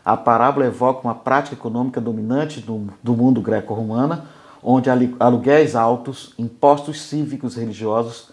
A 0.07 0.15
parábola 0.15 0.65
evoca 0.65 1.05
uma 1.05 1.13
prática 1.13 1.53
econômica 1.53 1.99
dominante 1.99 2.61
do, 2.61 2.87
do 3.03 3.13
mundo 3.13 3.41
greco-romana, 3.41 4.23
onde 4.63 4.89
aluguéis 5.19 5.75
altos, 5.75 6.33
impostos 6.39 7.01
cívicos 7.01 7.57
religiosos, 7.57 8.29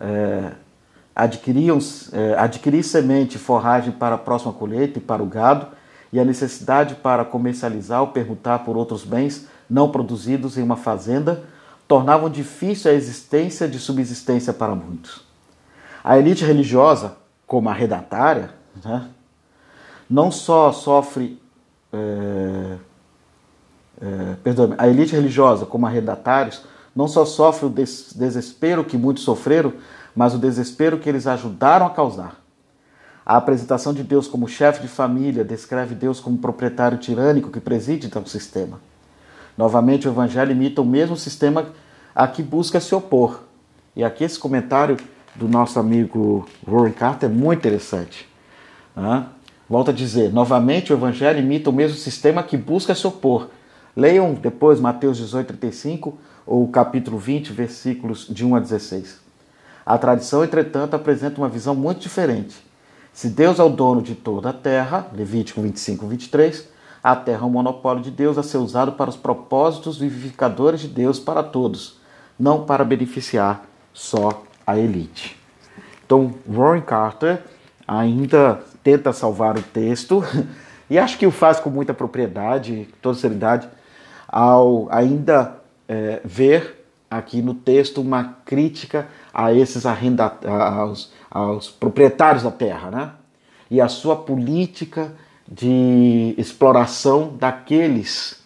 é, 0.00 0.50
adquiriam, 1.14 1.78
é, 2.12 2.34
adquirir 2.36 2.82
semente 2.82 3.36
e 3.36 3.38
forragem 3.38 3.92
para 3.92 4.16
a 4.16 4.18
próxima 4.18 4.52
colheita 4.52 4.98
e 4.98 5.00
para 5.00 5.22
o 5.22 5.26
gado, 5.26 5.68
e 6.12 6.18
a 6.18 6.24
necessidade 6.24 6.96
para 6.96 7.24
comercializar 7.24 8.00
ou 8.00 8.08
permutar 8.08 8.64
por 8.64 8.76
outros 8.76 9.04
bens 9.04 9.46
não 9.70 9.92
produzidos 9.92 10.58
em 10.58 10.64
uma 10.64 10.76
fazenda 10.76 11.44
tornavam 11.86 12.28
difícil 12.28 12.90
a 12.90 12.94
existência 12.94 13.68
de 13.68 13.78
subsistência 13.78 14.52
para 14.52 14.74
muitos. 14.74 15.24
A 16.02 16.18
elite 16.18 16.44
religiosa, 16.44 17.18
como 17.46 17.68
a 17.68 17.72
redatária, 17.72 18.50
né, 18.84 19.08
não 20.08 20.30
só 20.30 20.72
sofre. 20.72 21.40
É, 21.92 22.76
é, 24.00 24.34
perdão, 24.42 24.74
a 24.76 24.88
elite 24.88 25.14
religiosa, 25.14 25.64
como 25.64 25.86
arrendatários, 25.86 26.62
não 26.94 27.08
só 27.08 27.24
sofre 27.24 27.66
o 27.66 27.70
des 27.70 28.12
desespero 28.14 28.84
que 28.84 28.96
muitos 28.96 29.22
sofreram, 29.22 29.72
mas 30.14 30.34
o 30.34 30.38
desespero 30.38 30.98
que 30.98 31.08
eles 31.08 31.26
ajudaram 31.26 31.86
a 31.86 31.90
causar. 31.90 32.40
A 33.26 33.36
apresentação 33.36 33.94
de 33.94 34.02
Deus 34.02 34.28
como 34.28 34.46
chefe 34.46 34.82
de 34.82 34.88
família 34.88 35.44
descreve 35.44 35.94
Deus 35.94 36.20
como 36.20 36.36
proprietário 36.38 36.98
tirânico 36.98 37.50
que 37.50 37.60
preside 37.60 38.08
tal 38.08 38.26
sistema. 38.26 38.78
Novamente, 39.56 40.06
o 40.06 40.10
Evangelho 40.10 40.52
imita 40.52 40.82
o 40.82 40.84
mesmo 40.84 41.16
sistema 41.16 41.66
a 42.14 42.28
que 42.28 42.42
busca 42.42 42.78
se 42.80 42.94
opor. 42.94 43.44
E 43.96 44.04
aqui 44.04 44.24
esse 44.24 44.38
comentário 44.38 44.96
do 45.34 45.48
nosso 45.48 45.78
amigo 45.78 46.46
Warren 46.66 46.92
Carter 46.92 47.30
é 47.30 47.32
muito 47.32 47.60
interessante. 47.60 48.28
Volto 49.74 49.90
a 49.90 49.92
dizer, 49.92 50.32
novamente 50.32 50.92
o 50.92 50.94
Evangelho 50.94 51.40
imita 51.40 51.68
o 51.68 51.72
mesmo 51.72 51.98
sistema 51.98 52.44
que 52.44 52.56
busca 52.56 52.94
se 52.94 53.04
opor. 53.08 53.48
Leiam 53.96 54.32
depois 54.32 54.78
Mateus 54.78 55.16
18, 55.16 55.48
35 55.48 56.16
ou 56.46 56.68
capítulo 56.68 57.18
20, 57.18 57.52
versículos 57.52 58.28
de 58.30 58.46
1 58.46 58.54
a 58.54 58.60
16. 58.60 59.18
A 59.84 59.98
tradição, 59.98 60.44
entretanto, 60.44 60.94
apresenta 60.94 61.40
uma 61.40 61.48
visão 61.48 61.74
muito 61.74 61.98
diferente. 61.98 62.54
Se 63.12 63.28
Deus 63.28 63.58
é 63.58 63.64
o 63.64 63.68
dono 63.68 64.00
de 64.00 64.14
toda 64.14 64.50
a 64.50 64.52
terra, 64.52 65.08
Levítico 65.12 65.60
25, 65.60 66.06
23, 66.06 66.68
a 67.02 67.16
terra 67.16 67.42
é 67.42 67.44
um 67.44 67.50
monopólio 67.50 68.00
de 68.00 68.12
Deus 68.12 68.38
a 68.38 68.44
ser 68.44 68.58
usado 68.58 68.92
para 68.92 69.10
os 69.10 69.16
propósitos 69.16 69.98
vivificadores 69.98 70.82
de 70.82 70.86
Deus 70.86 71.18
para 71.18 71.42
todos, 71.42 71.98
não 72.38 72.64
para 72.64 72.84
beneficiar 72.84 73.66
só 73.92 74.44
a 74.64 74.78
elite. 74.78 75.36
Então, 76.06 76.32
Warren 76.46 76.82
Carter 76.82 77.42
ainda 77.88 78.62
tenta 78.84 79.12
salvar 79.12 79.58
o 79.58 79.62
texto 79.62 80.22
e 80.88 80.98
acho 80.98 81.18
que 81.18 81.26
o 81.26 81.30
faz 81.30 81.58
com 81.58 81.70
muita 81.70 81.94
propriedade, 81.94 82.86
toda 83.02 83.18
seriedade, 83.18 83.66
ao 84.28 84.86
ainda 84.90 85.56
é, 85.88 86.20
ver 86.24 86.86
aqui 87.10 87.40
no 87.40 87.54
texto 87.54 88.00
uma 88.00 88.36
crítica 88.44 89.08
a 89.32 89.52
esses 89.52 89.86
arrenda 89.86 90.36
aos, 90.44 91.12
aos 91.30 91.70
proprietários 91.70 92.42
da 92.42 92.50
terra, 92.50 92.90
né? 92.90 93.10
E 93.70 93.80
a 93.80 93.88
sua 93.88 94.16
política 94.16 95.12
de 95.48 96.34
exploração 96.36 97.34
daqueles 97.38 98.42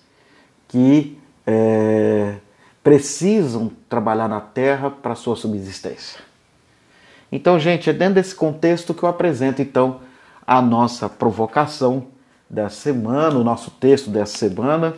que 0.69 1.19
é, 1.47 2.37
precisam 2.83 3.71
trabalhar 3.89 4.29
na 4.29 4.41
terra 4.41 4.91
para 4.91 5.15
sua 5.15 5.35
subsistência. 5.35 6.21
Então, 7.31 7.59
gente, 7.59 7.91
é 7.91 7.93
dentro 7.93 8.15
desse 8.15 8.35
contexto 8.35 8.95
que 8.95 9.03
eu 9.03 9.09
apresento 9.09 9.61
então 9.61 10.01
a 10.49 10.63
nossa 10.63 11.11
provocação 11.11 12.07
da 12.49 12.71
semana, 12.71 13.39
o 13.39 13.45
nosso 13.45 13.71
texto 13.73 14.09
dessa 14.09 14.39
semana. 14.39 14.95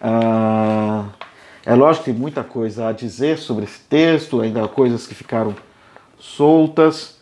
Ah, 0.00 1.06
é 1.66 1.74
lógico 1.74 2.04
que 2.04 2.12
tem 2.12 2.20
muita 2.20 2.44
coisa 2.44 2.86
a 2.86 2.92
dizer 2.92 3.36
sobre 3.36 3.64
esse 3.64 3.80
texto, 3.80 4.40
ainda 4.40 4.68
coisas 4.68 5.04
que 5.04 5.12
ficaram 5.12 5.56
soltas, 6.20 7.20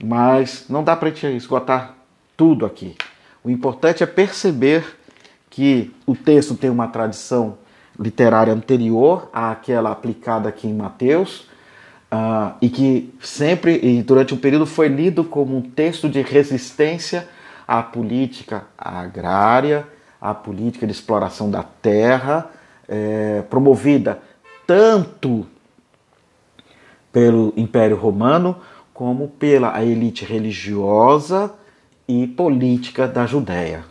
mas 0.00 0.66
não 0.68 0.84
dá 0.84 0.94
para 0.94 1.08
gente 1.08 1.26
esgotar 1.36 1.96
tudo 2.36 2.64
aqui. 2.64 2.94
O 3.42 3.50
importante 3.50 4.04
é 4.04 4.06
perceber 4.06 4.84
que 5.50 5.92
o 6.06 6.14
texto 6.14 6.54
tem 6.54 6.70
uma 6.70 6.86
tradição 6.86 7.58
literária 7.98 8.52
anterior 8.52 9.28
àquela 9.32 9.90
aplicada 9.90 10.48
aqui 10.48 10.68
em 10.68 10.74
Mateus, 10.74 11.48
uh, 12.12 12.54
e 12.60 12.68
que 12.68 13.14
sempre 13.20 13.78
e 13.82 14.02
durante 14.02 14.34
um 14.34 14.36
período 14.36 14.66
foi 14.66 14.88
lido 14.88 15.24
como 15.24 15.56
um 15.56 15.62
texto 15.62 16.08
de 16.08 16.22
resistência 16.22 17.28
à 17.66 17.82
política 17.82 18.64
agrária, 18.76 19.86
à 20.20 20.34
política 20.34 20.86
de 20.86 20.92
exploração 20.92 21.50
da 21.50 21.62
terra, 21.62 22.50
é, 22.88 23.42
promovida 23.50 24.20
tanto 24.66 25.46
pelo 27.12 27.52
Império 27.56 27.96
Romano 27.96 28.56
como 28.92 29.28
pela 29.28 29.82
elite 29.82 30.24
religiosa 30.24 31.52
e 32.08 32.26
política 32.26 33.06
da 33.06 33.26
Judéia. 33.26 33.84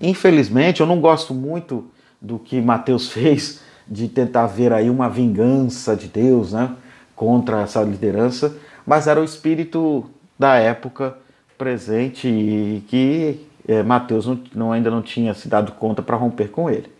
Infelizmente, 0.00 0.80
eu 0.80 0.86
não 0.86 1.00
gosto 1.00 1.34
muito 1.34 1.84
do 2.20 2.38
que 2.38 2.60
Mateus 2.60 3.08
fez 3.12 3.60
de 3.88 4.08
tentar 4.08 4.46
ver 4.46 4.72
aí 4.72 4.90
uma 4.90 5.08
vingança 5.08 5.94
de 5.94 6.08
Deus, 6.08 6.52
né? 6.52 6.74
Contra 7.16 7.62
essa 7.62 7.82
liderança, 7.82 8.56
mas 8.86 9.08
era 9.08 9.20
o 9.20 9.24
espírito 9.24 10.08
da 10.38 10.56
época 10.56 11.16
presente 11.56 12.28
e 12.28 12.84
que 12.86 13.46
é, 13.66 13.82
Mateus 13.82 14.26
não, 14.26 14.40
não, 14.54 14.72
ainda 14.72 14.90
não 14.90 15.02
tinha 15.02 15.34
se 15.34 15.48
dado 15.48 15.72
conta 15.72 16.02
para 16.02 16.14
romper 16.14 16.50
com 16.50 16.70
ele. 16.70 16.92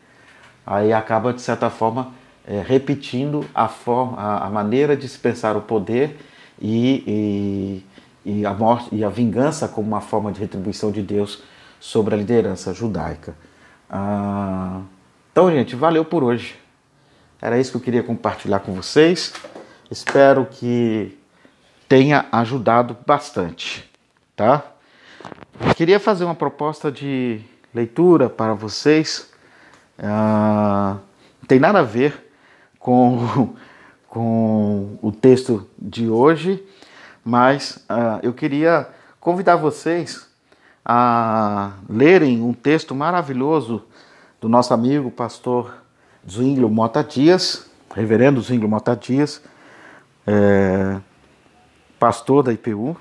Aí 0.66 0.92
acaba, 0.92 1.32
de 1.32 1.42
certa 1.42 1.70
forma, 1.70 2.12
é, 2.46 2.60
repetindo 2.66 3.44
a, 3.54 3.68
forma, 3.68 4.18
a, 4.18 4.46
a, 4.46 4.50
maneira 4.50 4.96
de 4.96 5.08
se 5.08 5.18
pensar 5.18 5.56
o 5.56 5.60
poder 5.60 6.16
e, 6.60 7.84
e, 8.24 8.40
e, 8.40 8.46
a 8.46 8.54
morte, 8.54 8.88
e 8.92 9.04
a 9.04 9.08
vingança 9.08 9.68
como 9.68 9.86
uma 9.86 10.00
forma 10.00 10.32
de 10.32 10.40
retribuição 10.40 10.90
de 10.90 11.02
Deus 11.02 11.42
sobre 11.78 12.14
a 12.14 12.18
liderança 12.18 12.72
judaica. 12.72 13.36
Ah, 13.88 14.80
então, 15.30 15.50
gente, 15.50 15.76
valeu 15.76 16.04
por 16.04 16.24
hoje. 16.24 16.56
Era 17.40 17.58
isso 17.60 17.70
que 17.70 17.76
eu 17.76 17.80
queria 17.82 18.02
compartilhar 18.02 18.60
com 18.60 18.72
vocês. 18.72 19.32
Espero 19.90 20.46
que 20.46 21.16
tenha 21.88 22.26
ajudado 22.32 22.96
bastante, 23.06 23.88
tá? 24.34 24.64
Queria 25.76 26.00
fazer 26.00 26.24
uma 26.24 26.34
proposta 26.34 26.90
de 26.90 27.40
leitura 27.72 28.28
para 28.28 28.52
vocês. 28.52 29.30
Não 29.96 31.00
tem 31.46 31.60
nada 31.60 31.80
a 31.80 31.84
ver 31.84 32.32
com, 32.80 33.54
com 34.08 34.98
o 35.00 35.12
texto 35.12 35.68
de 35.78 36.08
hoje, 36.08 36.64
mas 37.24 37.84
uh, 37.88 38.18
eu 38.22 38.32
queria 38.32 38.88
convidar 39.20 39.54
vocês 39.54 40.26
a 40.84 41.72
lerem 41.88 42.42
um 42.42 42.52
texto 42.52 42.94
maravilhoso 42.94 43.84
do 44.40 44.48
nosso 44.48 44.74
amigo 44.74 45.10
pastor 45.10 45.74
Zwinglio 46.28 46.68
Mota 46.68 47.04
Dias, 47.04 47.70
reverendo 47.94 48.40
Zwinglio 48.40 48.68
Mota 48.68 48.96
Dias, 48.96 49.42
é, 50.26 51.00
pastor 51.98 52.42
da 52.42 52.52
IPU, 52.52 52.96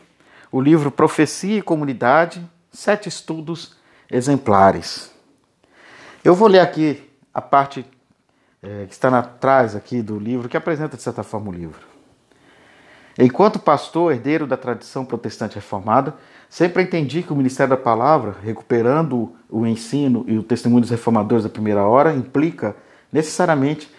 o 0.51 0.61
livro 0.61 0.91
Profecia 0.91 1.57
e 1.57 1.61
Comunidade, 1.61 2.47
Sete 2.71 3.09
Estudos 3.09 3.75
Exemplares. 4.11 5.11
Eu 6.23 6.35
vou 6.35 6.47
ler 6.47 6.59
aqui 6.59 7.01
a 7.33 7.41
parte 7.41 7.85
é, 8.61 8.85
que 8.85 8.93
está 8.93 9.09
atrás 9.17 9.75
aqui 9.75 10.01
do 10.01 10.17
livro, 10.19 10.47
que 10.47 10.57
apresenta 10.57 10.95
de 10.95 11.03
certa 11.03 11.23
forma 11.23 11.49
o 11.49 11.53
livro. 11.53 11.95
Enquanto 13.17 13.59
pastor, 13.59 14.11
herdeiro 14.11 14.45
da 14.45 14.57
tradição 14.57 15.05
protestante 15.05 15.55
reformada, 15.55 16.15
sempre 16.49 16.83
entendi 16.83 17.23
que 17.23 17.31
o 17.31 17.35
ministério 17.35 17.69
da 17.69 17.81
palavra, 17.81 18.35
recuperando 18.43 19.33
o 19.49 19.65
ensino 19.65 20.25
e 20.27 20.37
o 20.37 20.43
testemunho 20.43 20.81
dos 20.81 20.89
reformadores 20.89 21.43
da 21.43 21.49
primeira 21.49 21.83
hora, 21.83 22.13
implica 22.13 22.75
necessariamente 23.11 23.89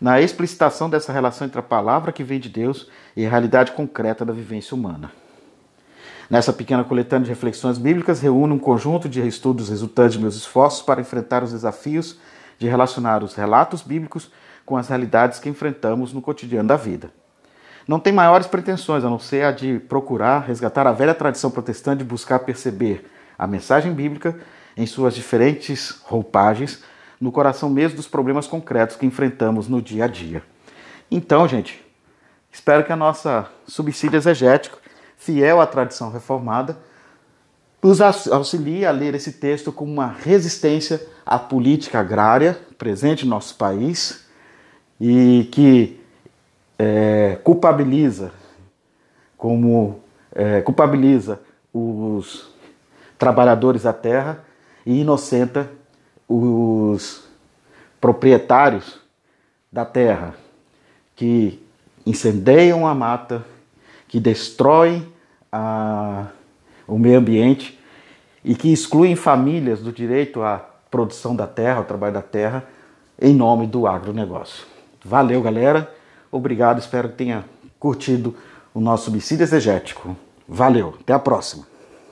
na 0.00 0.20
explicitação 0.20 0.88
dessa 0.88 1.12
relação 1.12 1.46
entre 1.46 1.60
a 1.60 1.62
palavra 1.62 2.12
que 2.12 2.24
vem 2.24 2.40
de 2.40 2.48
Deus 2.48 2.88
e 3.14 3.26
a 3.26 3.28
realidade 3.28 3.72
concreta 3.72 4.24
da 4.24 4.32
vivência 4.32 4.74
humana. 4.74 5.12
Nessa 6.30 6.52
pequena 6.52 6.84
coletânea 6.84 7.24
de 7.24 7.30
reflexões 7.30 7.76
bíblicas, 7.76 8.20
reúno 8.20 8.54
um 8.54 8.58
conjunto 8.58 9.08
de 9.08 9.26
estudos 9.26 9.68
resultantes 9.68 10.14
de 10.14 10.20
meus 10.20 10.36
esforços 10.36 10.80
para 10.80 11.00
enfrentar 11.00 11.42
os 11.42 11.52
desafios 11.52 12.18
de 12.58 12.68
relacionar 12.68 13.24
os 13.24 13.34
relatos 13.34 13.82
bíblicos 13.82 14.30
com 14.64 14.76
as 14.76 14.88
realidades 14.88 15.38
que 15.38 15.48
enfrentamos 15.48 16.12
no 16.12 16.22
cotidiano 16.22 16.68
da 16.68 16.76
vida. 16.76 17.10
Não 17.88 17.98
tem 17.98 18.12
maiores 18.12 18.46
pretensões 18.46 19.02
a 19.02 19.10
não 19.10 19.18
ser 19.18 19.44
a 19.44 19.50
de 19.50 19.80
procurar 19.80 20.40
resgatar 20.46 20.86
a 20.86 20.92
velha 20.92 21.14
tradição 21.14 21.50
protestante 21.50 21.98
de 21.98 22.04
buscar 22.04 22.38
perceber 22.40 23.10
a 23.36 23.46
mensagem 23.46 23.92
bíblica 23.92 24.38
em 24.76 24.86
suas 24.86 25.14
diferentes 25.14 26.00
roupagens 26.04 26.84
no 27.20 27.30
coração 27.30 27.68
mesmo 27.68 27.96
dos 27.96 28.08
problemas 28.08 28.46
concretos 28.46 28.96
que 28.96 29.04
enfrentamos 29.04 29.68
no 29.68 29.82
dia 29.82 30.04
a 30.04 30.08
dia. 30.08 30.42
Então, 31.10 31.46
gente, 31.46 31.84
espero 32.50 32.84
que 32.84 32.92
a 32.92 32.96
nossa 32.96 33.48
subsídio 33.66 34.16
exegético, 34.16 34.78
fiel 35.16 35.60
à 35.60 35.66
tradição 35.66 36.10
reformada, 36.10 36.78
nos 37.82 38.00
auxilie 38.00 38.84
a 38.84 38.90
ler 38.90 39.14
esse 39.14 39.32
texto 39.32 39.72
como 39.72 39.92
uma 39.92 40.06
resistência 40.06 41.00
à 41.24 41.38
política 41.38 42.00
agrária 42.00 42.58
presente 42.76 43.24
no 43.24 43.30
nosso 43.30 43.56
país 43.56 44.26
e 45.00 45.48
que 45.50 46.00
é, 46.78 47.38
culpabiliza 47.42 48.32
como 49.36 50.00
é, 50.34 50.60
culpabiliza 50.60 51.40
os 51.72 52.50
trabalhadores 53.18 53.82
da 53.82 53.92
terra 53.92 54.44
e 54.84 55.00
inocenta 55.00 55.70
os 56.30 57.24
proprietários 58.00 59.00
da 59.70 59.84
terra 59.84 60.34
que 61.16 61.60
incendeiam 62.06 62.86
a 62.86 62.94
mata, 62.94 63.44
que 64.06 64.20
destroem 64.20 65.06
a, 65.50 66.28
o 66.86 66.96
meio 66.96 67.18
ambiente 67.18 67.78
e 68.44 68.54
que 68.54 68.72
excluem 68.72 69.16
famílias 69.16 69.80
do 69.80 69.92
direito 69.92 70.40
à 70.42 70.58
produção 70.88 71.34
da 71.34 71.48
terra, 71.48 71.78
ao 71.78 71.84
trabalho 71.84 72.14
da 72.14 72.22
terra, 72.22 72.64
em 73.20 73.34
nome 73.34 73.66
do 73.66 73.86
agronegócio. 73.86 74.64
Valeu, 75.04 75.42
galera. 75.42 75.92
Obrigado, 76.30 76.78
espero 76.78 77.08
que 77.08 77.16
tenha 77.16 77.44
curtido 77.78 78.36
o 78.72 78.80
nosso 78.80 79.06
subsídio 79.06 79.42
exegético. 79.42 80.16
Valeu, 80.48 80.94
até 81.00 81.12
a 81.12 81.18
próxima. 81.18 81.69